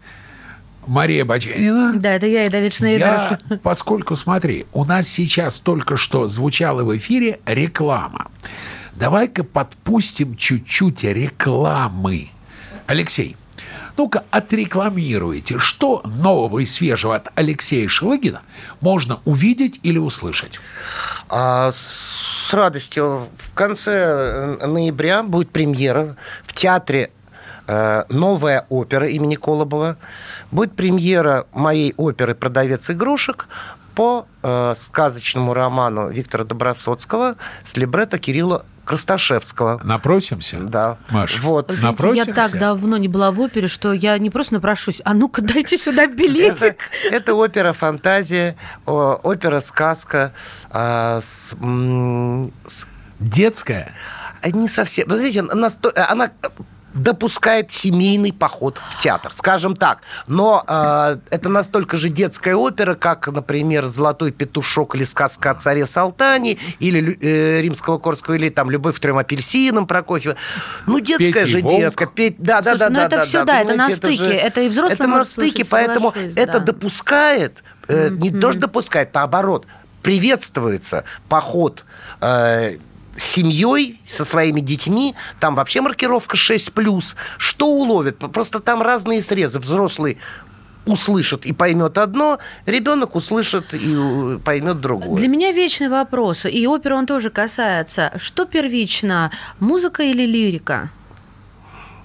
Мария 0.87 1.25
Баченина. 1.25 1.93
Да, 1.99 2.11
это 2.13 2.25
я 2.25 2.45
и 2.45 2.49
Давид 2.49 2.73
Шнейдеров. 2.73 3.39
Я, 3.49 3.57
поскольку, 3.63 4.15
смотри, 4.15 4.65
у 4.73 4.85
нас 4.85 5.07
сейчас 5.07 5.59
только 5.59 5.97
что 5.97 6.27
звучала 6.27 6.83
в 6.83 6.95
эфире 6.97 7.39
реклама. 7.45 8.31
Давай-ка 8.95 9.43
подпустим 9.43 10.35
чуть-чуть 10.35 11.03
рекламы. 11.03 12.29
Алексей, 12.87 13.35
ну-ка 13.97 14.23
отрекламируйте, 14.31 15.59
что 15.59 16.01
нового 16.05 16.59
и 16.59 16.65
свежего 16.65 17.15
от 17.15 17.27
Алексея 17.35 17.87
Шелыгина 17.87 18.41
можно 18.81 19.21
увидеть 19.25 19.79
или 19.83 19.97
услышать? 19.97 20.59
А, 21.29 21.71
с 21.71 22.53
радостью. 22.53 23.27
В 23.37 23.53
конце 23.53 24.57
э, 24.61 24.67
ноября 24.67 25.23
будет 25.23 25.49
премьера 25.49 26.15
в 26.43 26.53
театре 26.53 27.11
э, 27.67 28.03
«Новая 28.09 28.65
опера» 28.69 29.07
имени 29.07 29.35
Колобова. 29.35 29.97
Будет 30.51 30.75
премьера 30.75 31.47
моей 31.53 31.93
оперы 31.97 32.35
«Продавец 32.35 32.89
игрушек» 32.89 33.47
по 33.95 34.25
э, 34.41 34.75
сказочному 34.77 35.53
роману 35.53 36.09
Виктора 36.09 36.43
Добросоцкого 36.43 37.35
с 37.65 37.77
либретто 37.77 38.17
Кирилла 38.17 38.65
Красташевского. 38.85 39.79
Напросимся? 39.83 40.57
Да. 40.59 40.97
Маш, 41.09 41.39
Вот. 41.39 41.69
Вы 41.71 41.77
знаете, 41.77 42.03
напросимся? 42.03 42.29
я 42.29 42.35
так 42.35 42.59
давно 42.59 42.97
не 42.97 43.07
была 43.07 43.31
в 43.31 43.39
опере, 43.39 43.67
что 43.67 43.93
я 43.93 44.17
не 44.17 44.29
просто 44.29 44.55
напрошусь, 44.55 45.01
а 45.05 45.13
ну-ка 45.13 45.41
дайте 45.53 45.77
сюда 45.77 46.07
билетик. 46.07 46.77
это 47.09 47.33
опера 47.33 47.73
фантазия, 47.73 48.55
опера 48.85 49.61
сказка 49.61 50.33
а, 50.69 51.21
с, 51.21 51.53
м, 51.61 52.51
с 52.67 52.85
Детская? 53.19 53.93
А 54.41 54.49
Не 54.49 54.67
совсем. 54.67 55.07
Вы 55.07 55.15
знаете, 55.17 55.39
она 55.95 56.31
допускает 56.93 57.71
семейный 57.71 58.31
поход 58.31 58.79
в 58.91 59.01
театр, 59.01 59.31
скажем 59.33 59.75
так. 59.75 59.99
Но 60.27 60.63
э, 60.67 61.17
это 61.29 61.49
настолько 61.49 61.97
же 61.97 62.09
детская 62.09 62.55
опера, 62.55 62.95
как, 62.95 63.27
например, 63.27 63.87
«Золотой 63.87 64.31
петушок» 64.31 64.95
или 64.95 65.03
«Сказка 65.03 65.51
о 65.51 65.55
царе 65.55 65.85
Салтане», 65.85 66.57
или 66.79 67.17
э, 67.21 67.61
«Римского 67.61 67.97
Корского», 67.97 68.35
или 68.35 68.49
там 68.49 68.69
«Любовь 68.69 68.95
к 68.97 68.99
трем 68.99 69.17
апельсинам» 69.17 69.87
Прокофьева. 69.87 70.35
Ну, 70.85 70.99
детская 70.99 71.33
Петя 71.33 71.45
же 71.45 71.59
Волк. 71.61 71.79
детская. 71.79 72.07
Петь- 72.07 72.35
Да, 72.37 72.61
да, 72.61 72.71
Слушай, 72.71 72.79
да, 72.79 72.89
ну 72.89 72.95
да, 72.95 73.05
это 73.05 73.17
да, 73.17 73.23
всё, 73.23 73.39
да, 73.39 73.45
да, 73.45 73.59
это 73.61 73.67
на 73.75 73.87
понимаете, 73.87 73.95
стыке. 73.97 74.33
Это 74.33 74.61
и 74.61 74.67
взрослый 74.67 74.93
Это 74.93 75.07
на 75.07 75.25
стыке, 75.25 75.51
слушать, 75.63 75.69
поэтому 75.71 76.11
соглашусь, 76.11 76.37
это 76.37 76.59
да. 76.59 76.59
допускает, 76.59 77.63
э, 77.87 78.09
не 78.11 78.31
то, 78.31 78.51
что 78.51 78.61
допускает, 78.61 79.13
наоборот, 79.13 79.65
приветствуется 80.03 81.05
поход 81.29 81.85
э, 82.21 82.77
семьей, 83.17 83.99
со 84.07 84.25
своими 84.25 84.59
детьми, 84.59 85.15
там 85.39 85.55
вообще 85.55 85.81
маркировка 85.81 86.35
6+, 86.35 87.03
что 87.37 87.67
уловит? 87.67 88.17
Просто 88.17 88.59
там 88.59 88.81
разные 88.81 89.21
срезы. 89.21 89.59
Взрослый 89.59 90.17
услышит 90.85 91.45
и 91.45 91.53
поймет 91.53 91.97
одно, 91.97 92.39
ребенок 92.65 93.15
услышит 93.15 93.73
и 93.73 93.95
э, 93.95 94.39
поймет 94.43 94.81
другое. 94.81 95.17
Для 95.17 95.27
меня 95.27 95.51
вечный 95.51 95.89
вопрос, 95.89 96.45
и 96.45 96.67
опера 96.67 96.95
он 96.95 97.05
тоже 97.05 97.29
касается. 97.29 98.11
Что 98.17 98.45
первично, 98.45 99.31
музыка 99.59 100.03
или 100.03 100.25
лирика? 100.25 100.89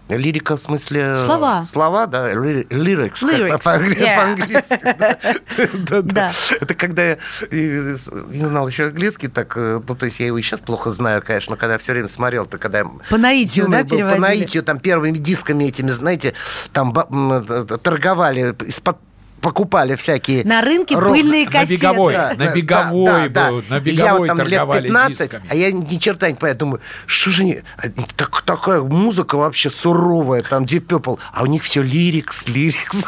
Лирика 0.08 0.56
в 0.56 0.60
смысле... 0.60 1.18
Слова. 1.18 1.64
Слова, 1.64 2.06
да. 2.06 2.32
ли- 2.32 2.64
Lyrics, 2.64 3.20
как 3.20 3.32
Lyrics, 3.32 3.62
по- 3.62 4.00
yeah. 4.00 4.16
по-английски. 4.16 6.02
да. 6.12 6.32
Это 6.60 6.74
когда 6.74 7.02
я 7.04 7.18
не 7.50 8.46
знал 8.46 8.68
еще 8.68 8.86
английский, 8.86 9.28
так, 9.28 9.52
э, 9.56 9.80
ну, 9.86 9.94
то 9.94 10.06
есть 10.06 10.20
я 10.20 10.26
его 10.26 10.38
и 10.38 10.42
сейчас 10.42 10.60
плохо 10.60 10.90
знаю, 10.90 11.22
конечно, 11.22 11.52
но 11.52 11.56
когда 11.56 11.74
я 11.74 11.78
все 11.78 11.92
время 11.92 12.08
смотрел, 12.08 12.46
то 12.46 12.58
когда 12.58 12.84
По 13.10 13.18
наитию, 13.18 13.68
да, 13.68 13.82
был, 13.82 13.88
По 13.88 13.96
переводили? 13.96 14.20
наитию, 14.20 14.62
там, 14.62 14.78
первыми 14.78 15.18
дисками 15.18 15.64
этими, 15.64 15.90
знаете, 15.90 16.34
там 16.72 16.94
э, 16.96 17.66
торговали, 17.82 18.54
из-под 18.66 18.96
покупали 19.40 19.94
всякие... 19.94 20.44
На 20.44 20.62
рынке 20.62 20.96
рок- 20.96 21.10
пыльные 21.12 21.44
на 21.46 21.52
кассеты. 21.52 21.74
беговой. 21.76 22.12
Да, 22.14 22.34
на 22.36 22.52
беговой 22.54 23.28
да, 23.28 23.50
был, 23.50 23.62
да. 23.68 23.76
на 23.76 23.80
И 23.82 23.90
я 23.90 24.14
вот 24.14 24.22
беговой 24.22 24.28
там 24.28 24.38
лет 24.38 24.48
торговали 24.50 24.82
15, 24.88 25.18
дисками. 25.18 25.46
а 25.50 25.54
я 25.54 25.72
ни 25.72 25.96
черта 25.96 26.28
не 26.28 26.34
понимаю. 26.34 26.56
Думаю, 26.58 26.80
что 27.06 27.30
же 27.30 27.42
они... 27.42 27.60
они 27.76 28.06
так- 28.16 28.42
такая 28.42 28.80
музыка 28.82 29.36
вообще 29.36 29.70
суровая, 29.70 30.42
там 30.42 30.64
Deep 30.64 30.86
Purple, 30.86 31.18
а 31.32 31.42
у 31.42 31.46
них 31.46 31.62
все 31.62 31.82
лирикс, 31.82 32.46
лирикс. 32.46 32.96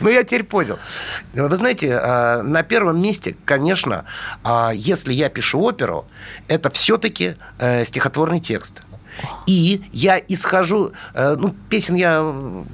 Ну, 0.00 0.08
я 0.08 0.22
теперь 0.24 0.44
понял. 0.44 0.78
Вы 1.32 1.56
знаете, 1.56 1.96
а, 2.00 2.42
на 2.42 2.62
первом 2.62 3.00
месте, 3.00 3.36
конечно, 3.44 4.04
а, 4.44 4.72
если 4.74 5.12
я 5.12 5.28
пишу 5.28 5.60
оперу, 5.60 6.06
это 6.48 6.70
все-таки 6.70 7.36
стихотворный 7.84 8.40
текст. 8.40 8.82
И 9.46 9.82
я 9.92 10.20
исхожу... 10.28 10.92
э, 11.14 11.34
Ну, 11.36 11.54
песен 11.68 11.96
я 11.96 12.64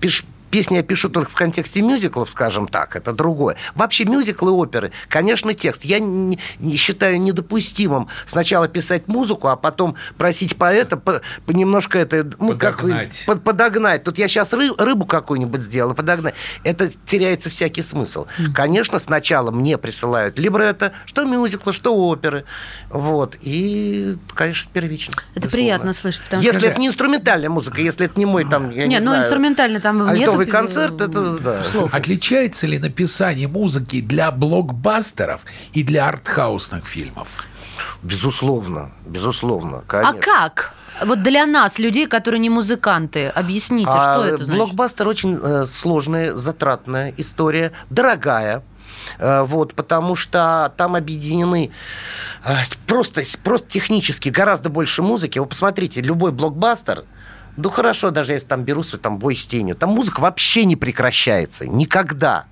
пиш- 0.00 0.24
Песни 0.50 0.76
я 0.76 0.82
пишу 0.82 1.08
только 1.08 1.30
в 1.30 1.34
контексте 1.34 1.80
мюзиклов, 1.80 2.30
скажем 2.30 2.66
так, 2.66 2.96
это 2.96 3.12
другое. 3.12 3.56
Вообще 3.74 4.04
мюзиклы, 4.04 4.50
оперы, 4.50 4.90
конечно, 5.08 5.54
текст. 5.54 5.84
Я 5.84 5.98
не, 6.00 6.38
не 6.58 6.76
считаю 6.76 7.20
недопустимым 7.20 8.08
сначала 8.26 8.66
писать 8.68 9.06
музыку, 9.08 9.48
а 9.48 9.56
потом 9.56 9.96
просить 10.18 10.56
поэта 10.56 10.96
по, 10.96 11.20
по 11.46 11.50
немножко 11.52 11.98
это, 11.98 12.28
ну, 12.38 12.56
как 12.56 12.78
Подогнать. 12.80 13.24
под- 13.26 13.44
подогнать. 13.44 14.04
Тут 14.04 14.18
я 14.18 14.26
сейчас 14.28 14.52
ры- 14.52 14.74
рыбу 14.82 15.06
какую-нибудь 15.06 15.62
сделал, 15.62 15.94
подогнать. 15.94 16.34
Это 16.64 16.90
теряется 17.06 17.48
всякий 17.50 17.82
смысл. 17.82 18.26
Конечно, 18.54 18.98
сначала 18.98 19.50
мне 19.50 19.78
присылают 19.78 20.38
либретто, 20.38 20.92
что 21.06 21.24
мюзиклы, 21.24 21.72
что 21.72 21.94
оперы. 21.94 22.44
Вот. 22.88 23.36
И, 23.40 24.16
конечно, 24.34 24.68
первично. 24.72 25.12
Это 25.12 25.42
безусловно. 25.42 25.50
приятно 25.56 25.94
слышать, 25.94 26.22
потому 26.24 26.42
Если 26.42 26.58
что... 26.58 26.68
это 26.68 26.80
не 26.80 26.88
инструментальная 26.88 27.50
музыка, 27.50 27.80
если 27.80 28.06
это 28.06 28.18
не 28.18 28.26
мой 28.26 28.44
там, 28.44 28.70
я 28.70 28.86
не, 28.86 28.94
Не, 28.94 28.96
ну 28.98 29.02
знаю, 29.10 29.22
инструментально 29.22 29.80
там 29.80 30.08
альтовый 30.08 30.39
нету, 30.46 30.56
концерт, 30.56 31.00
это 31.00 31.38
да. 31.38 31.62
Отличается 31.92 32.66
ли 32.66 32.78
написание 32.78 33.48
музыки 33.48 34.00
для 34.00 34.30
блокбастеров 34.30 35.44
и 35.72 35.82
для 35.82 36.08
артхаусных 36.08 36.86
фильмов? 36.86 37.44
Безусловно, 38.02 38.90
безусловно, 39.06 39.78
А 39.78 39.82
конечно. 39.86 40.20
как? 40.20 40.74
Вот 41.04 41.22
для 41.22 41.46
нас, 41.46 41.78
людей, 41.78 42.06
которые 42.06 42.40
не 42.40 42.50
музыканты, 42.50 43.28
объясните, 43.28 43.90
А 43.90 44.14
что 44.14 44.24
это 44.24 44.44
значит? 44.44 44.54
Блокбастер 44.54 45.08
очень 45.08 45.38
э, 45.42 45.66
сложная, 45.66 46.34
затратная 46.34 47.14
история, 47.16 47.72
дорогая. 47.88 48.62
Э, 49.18 49.42
Вот, 49.42 49.74
потому 49.74 50.14
что 50.14 50.72
там 50.76 50.94
объединены 50.94 51.70
э, 52.44 52.54
просто, 52.86 53.22
просто 53.42 53.70
технически 53.70 54.28
гораздо 54.28 54.68
больше 54.68 55.02
музыки. 55.02 55.38
Вы 55.38 55.46
посмотрите, 55.46 56.02
любой 56.02 56.32
блокбастер 56.32 57.04
Ну 57.56 57.70
хорошо, 57.70 58.10
даже 58.10 58.32
если 58.32 58.46
там 58.46 58.64
беру 58.64 58.82
там 58.82 59.18
бой 59.18 59.34
с 59.34 59.44
тенью, 59.44 59.76
там 59.76 59.90
музыка 59.90 60.20
вообще 60.20 60.64
не 60.64 60.76
прекращается. 60.76 61.66
Никогда. 61.66 62.46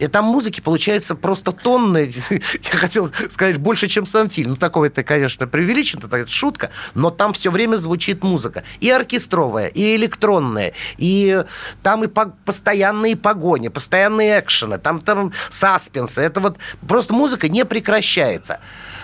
И 0.00 0.06
там 0.06 0.24
музыки 0.24 0.60
получается 0.60 1.14
просто 1.14 1.52
тонны. 1.52 2.12
Я 2.30 2.78
хотел 2.78 3.10
сказать 3.28 3.58
больше, 3.58 3.86
чем 3.86 4.06
сам 4.06 4.30
фильм. 4.30 4.50
Ну, 4.50 4.56
такое 4.56 4.88
это, 4.88 5.04
конечно, 5.04 5.46
преувеличено, 5.46 6.06
это 6.06 6.30
шутка, 6.30 6.70
но 6.94 7.10
там 7.10 7.34
все 7.34 7.50
время 7.50 7.76
звучит 7.76 8.24
музыка. 8.24 8.64
И 8.80 8.90
оркестровая, 8.90 9.68
и 9.68 9.94
электронная, 9.96 10.72
и 10.96 11.44
там 11.82 12.04
и 12.04 12.06
по- 12.06 12.32
постоянные 12.44 13.14
погони, 13.14 13.68
постоянные 13.68 14.40
экшены, 14.40 14.78
там, 14.78 15.00
там 15.00 15.32
саспенсы. 15.50 16.22
Это 16.22 16.40
вот 16.40 16.56
просто 16.88 17.12
музыка 17.12 17.48
не 17.48 17.66
прекращается. 17.66 18.60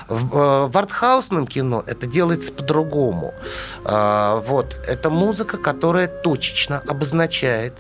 В, 0.09 0.39
э, 0.39 0.67
в 0.69 0.79
артхаусном 0.79 1.47
кино 1.47 1.85
это 1.87 2.07
делается 2.07 2.53
по-другому. 2.53 3.35
А, 3.85 4.37
вот. 4.37 4.77
Это 4.87 5.11
музыка, 5.11 5.59
которая 5.59 6.07
точечно 6.07 6.81
обозначает 6.87 7.75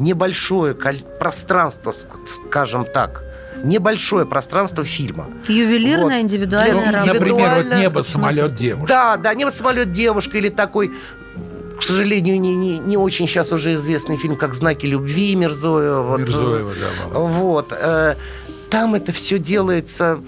небольшое 0.00 0.74
пространство, 0.74 1.94
скажем 2.46 2.84
так, 2.84 3.22
небольшое 3.62 4.24
пространство 4.26 4.84
фильма. 4.84 5.26
Ювелирная, 5.48 6.16
Вот. 6.18 6.22
индивидуальная 6.24 6.82
Для- 6.82 6.92
работа. 6.92 7.14
Например, 7.14 7.54
вот 7.64 7.76
небо, 7.78 8.00
самолет, 8.02 8.54
девушка. 8.56 8.88
Да, 8.88 9.16
да, 9.16 9.34
небо 9.34 9.50
самолет 9.50 9.92
девушка 9.92 10.38
или 10.38 10.48
такой, 10.48 10.90
к 11.78 11.82
сожалению, 11.82 12.40
не, 12.40 12.54
не, 12.54 12.78
не 12.78 12.96
очень 12.96 13.26
сейчас 13.26 13.52
уже 13.52 13.74
известный 13.74 14.16
фильм, 14.16 14.36
как 14.36 14.54
Знаки 14.54 14.86
любви 14.86 15.34
Мирзоева. 15.36 16.02
Вот, 16.02 16.20
Мирзоева, 16.20 16.72
да, 16.72 17.04
Володя. 17.08 17.32
Вот. 17.32 17.72
э, 17.78 18.14
Там 18.70 18.94
это 18.94 19.12
все 19.12 19.38
делается 19.38 20.20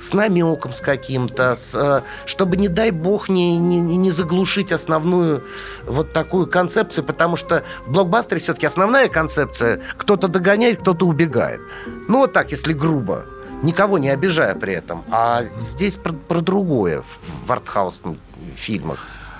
с 0.00 0.12
намеком 0.12 0.72
с 0.72 0.80
каким-то, 0.80 1.54
с, 1.54 1.74
э, 1.74 2.02
чтобы, 2.26 2.56
не 2.56 2.68
дай 2.68 2.90
бог, 2.90 3.28
не, 3.28 3.58
не, 3.58 3.78
не 3.96 4.10
заглушить 4.10 4.72
основную 4.72 5.44
вот 5.86 6.12
такую 6.12 6.46
концепцию, 6.46 7.04
потому 7.04 7.36
что 7.36 7.62
в 7.86 7.92
блокбастере 7.92 8.40
все-таки 8.40 8.66
основная 8.66 9.08
концепция 9.08 9.80
кто-то 9.96 10.28
догоняет, 10.28 10.80
кто-то 10.80 11.06
убегает. 11.06 11.60
Ну, 12.08 12.18
вот 12.18 12.32
так, 12.32 12.50
если 12.50 12.72
грубо, 12.72 13.24
никого 13.62 13.98
не 13.98 14.08
обижая 14.08 14.54
при 14.54 14.72
этом. 14.72 15.04
А 15.10 15.44
здесь 15.58 15.96
про, 15.96 16.12
про 16.12 16.40
другое 16.40 17.02
в, 17.46 17.52
артхаусных 17.52 18.18
фильмах. 18.56 18.98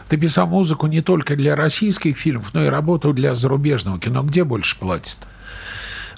Ты 0.08 0.16
писал 0.16 0.46
музыку 0.46 0.86
не 0.86 1.00
только 1.02 1.36
для 1.36 1.54
российских 1.54 2.18
фильмов, 2.18 2.52
но 2.52 2.64
и 2.64 2.68
работал 2.68 3.12
для 3.12 3.34
зарубежного 3.34 3.98
кино. 3.98 4.22
Где 4.22 4.44
больше 4.44 4.78
платят? 4.78 5.18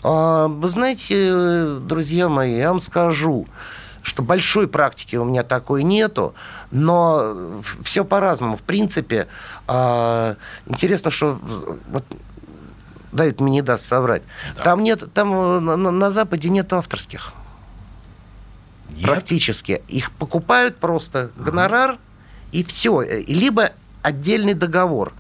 А, 0.03 0.49
Вы 0.49 0.69
знаете, 0.69 1.79
друзья 1.81 2.29
мои, 2.29 2.57
я 2.57 2.71
вам 2.71 2.81
скажу, 2.81 3.47
что 4.03 4.23
большой 4.23 4.69
практики 4.69 5.17
у 5.17 5.25
меня 5.25 5.43
такой 5.43 5.83
нету, 5.83 6.35
но 6.71 7.63
все 7.83 8.05
по-разному. 8.05 8.57
В 8.57 8.63
принципе, 8.63 9.29
а, 9.67 10.37
интересно, 10.67 11.11
что 11.11 11.39
вот 11.89 12.05
Давид 13.13 13.41
мне 13.41 13.53
не 13.53 13.63
даст 13.63 13.85
соврать. 13.85 14.23
Там 14.65 14.83
нет, 14.83 15.13
там 15.13 15.33
э, 15.35 15.61
на, 15.61 15.77
на- 15.77 16.11
Западе 16.11 16.49
нет 16.49 16.73
авторских. 16.73 17.33
Нет? 18.91 19.05
Практически. 19.05 19.83
Их 19.89 20.11
покупают 20.13 20.79
просто 20.79 21.31
гонорар 21.37 21.99
и 22.53 22.65
все. 22.65 23.03
Либо 23.27 23.71
отдельный 24.03 24.55
договор. 24.55 25.13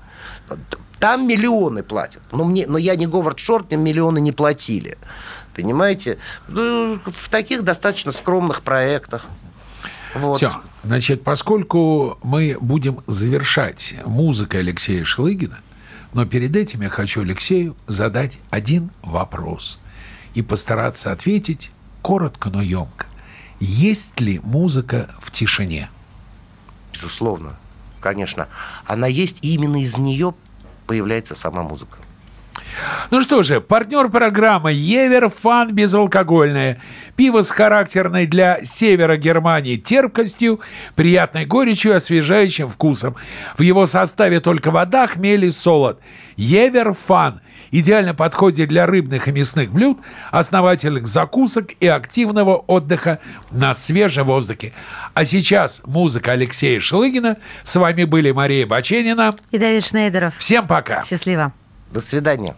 Там 0.98 1.26
миллионы 1.26 1.82
платят. 1.82 2.22
Но, 2.30 2.44
мне, 2.44 2.66
но 2.66 2.78
я 2.78 2.96
не 2.96 3.06
Говард 3.06 3.38
Шорт, 3.38 3.70
мне 3.70 3.76
миллионы 3.76 4.20
не 4.20 4.32
платили. 4.32 4.98
Понимаете? 5.54 6.18
Ну, 6.48 6.98
В 7.04 7.28
таких 7.28 7.62
достаточно 7.62 8.12
скромных 8.12 8.62
проектах. 8.62 9.26
Вот. 10.14 10.36
Все. 10.36 10.60
Значит, 10.84 11.22
поскольку 11.22 12.18
мы 12.22 12.56
будем 12.60 13.02
завершать 13.06 13.94
музыкой 14.04 14.60
Алексея 14.60 15.04
Шлыгина, 15.04 15.60
но 16.12 16.26
перед 16.26 16.56
этим 16.56 16.82
я 16.82 16.88
хочу 16.88 17.22
Алексею 17.22 17.76
задать 17.86 18.38
один 18.50 18.90
вопрос 19.02 19.78
и 20.34 20.42
постараться 20.42 21.12
ответить 21.12 21.70
коротко, 22.02 22.50
но 22.50 22.60
емко. 22.60 23.06
Есть 23.60 24.20
ли 24.20 24.40
музыка 24.42 25.08
в 25.20 25.30
тишине? 25.30 25.88
Безусловно. 26.92 27.56
Конечно. 28.00 28.48
Она 28.84 29.06
есть, 29.06 29.36
и 29.42 29.54
именно 29.54 29.80
из 29.80 29.96
нее 29.96 30.34
появляется 30.86 31.34
сама 31.34 31.62
музыка. 31.62 31.96
Ну 33.10 33.20
что 33.20 33.42
же, 33.42 33.60
партнер 33.60 34.08
программы 34.08 34.72
Евер 34.72 35.28
Фан 35.28 35.72
безалкогольное. 35.74 36.80
Пиво 37.16 37.42
с 37.42 37.50
характерной 37.50 38.26
для 38.26 38.64
севера 38.64 39.16
Германии 39.16 39.76
терпкостью, 39.76 40.60
приятной 40.94 41.44
горечью 41.44 41.94
освежающим 41.94 42.68
вкусом. 42.68 43.16
В 43.56 43.62
его 43.62 43.86
составе 43.86 44.40
только 44.40 44.70
вода, 44.70 45.06
хмель 45.06 45.44
и 45.44 45.50
солод. 45.50 46.00
Евер 46.36 46.94
Фан 46.94 47.40
идеально 47.70 48.14
подходит 48.14 48.68
для 48.68 48.86
рыбных 48.86 49.28
и 49.28 49.32
мясных 49.32 49.70
блюд, 49.72 49.98
основательных 50.30 51.06
закусок 51.06 51.72
и 51.80 51.86
активного 51.86 52.56
отдыха 52.56 53.18
на 53.50 53.74
свежем 53.74 54.26
воздухе. 54.26 54.72
А 55.14 55.24
сейчас 55.24 55.82
музыка 55.84 56.32
Алексея 56.32 56.80
Шелыгина. 56.80 57.36
С 57.62 57.76
вами 57.76 58.04
были 58.04 58.30
Мария 58.30 58.66
Баченина. 58.66 59.34
И 59.50 59.58
Давид 59.58 59.84
Шнейдеров. 59.84 60.34
Всем 60.38 60.66
пока. 60.66 61.04
Счастливо. 61.04 61.52
До 61.92 62.00
свидания. 62.00 62.56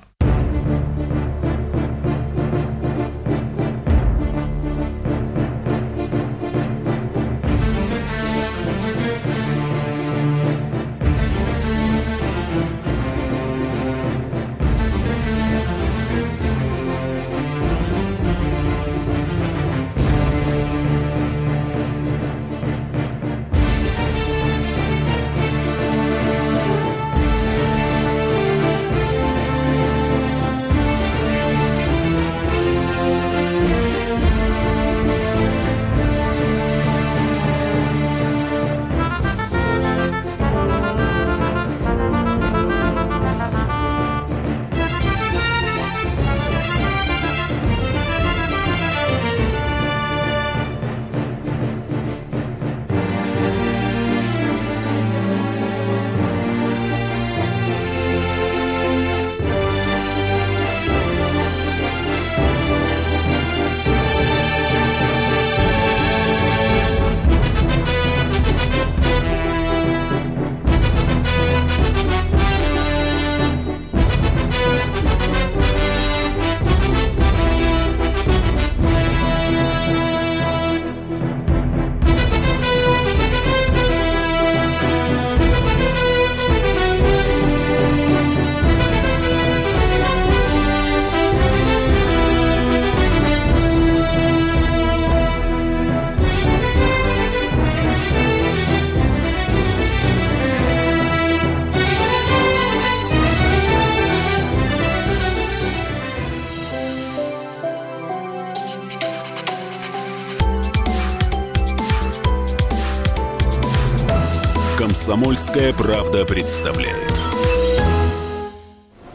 «Комсомольская 115.54 115.72
правда» 115.72 116.24
представляет. 116.24 117.12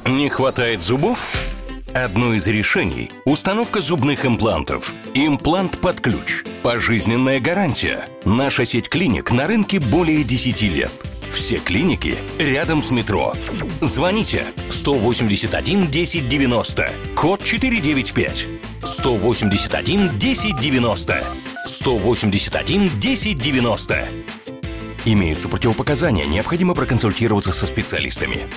Не 0.05 0.29
хватает 0.29 0.81
зубов? 0.81 1.29
Одно 1.93 2.33
из 2.33 2.47
решений– 2.47 3.11
установка 3.25 3.81
зубных 3.81 4.25
имплантов. 4.25 4.93
Имплант 5.13 5.81
под 5.81 5.99
ключ. 5.99 6.45
Пожизненная 6.63 7.41
гарантия. 7.41 8.07
Наша 8.23 8.63
сеть 8.63 8.87
клиник 8.87 9.31
на 9.31 9.47
рынке 9.47 9.81
более 9.81 10.23
10 10.23 10.61
лет. 10.61 10.91
Все 11.29 11.57
клиники 11.57 12.15
рядом 12.37 12.83
с 12.83 12.91
метро. 12.91 13.33
Звоните 13.81 14.45
181 14.69 15.83
1090, 15.83 16.89
код 17.17 17.43
495. 17.43 18.47
181 18.85 20.05
1090. 20.05 21.23
181 21.65 22.85
1090. 22.85 24.18
Имеются 25.05 25.47
противопоказания, 25.49 26.25
необходимо 26.25 26.73
проконсультироваться 26.73 27.51
со 27.51 27.65
специалистами. 27.65 28.47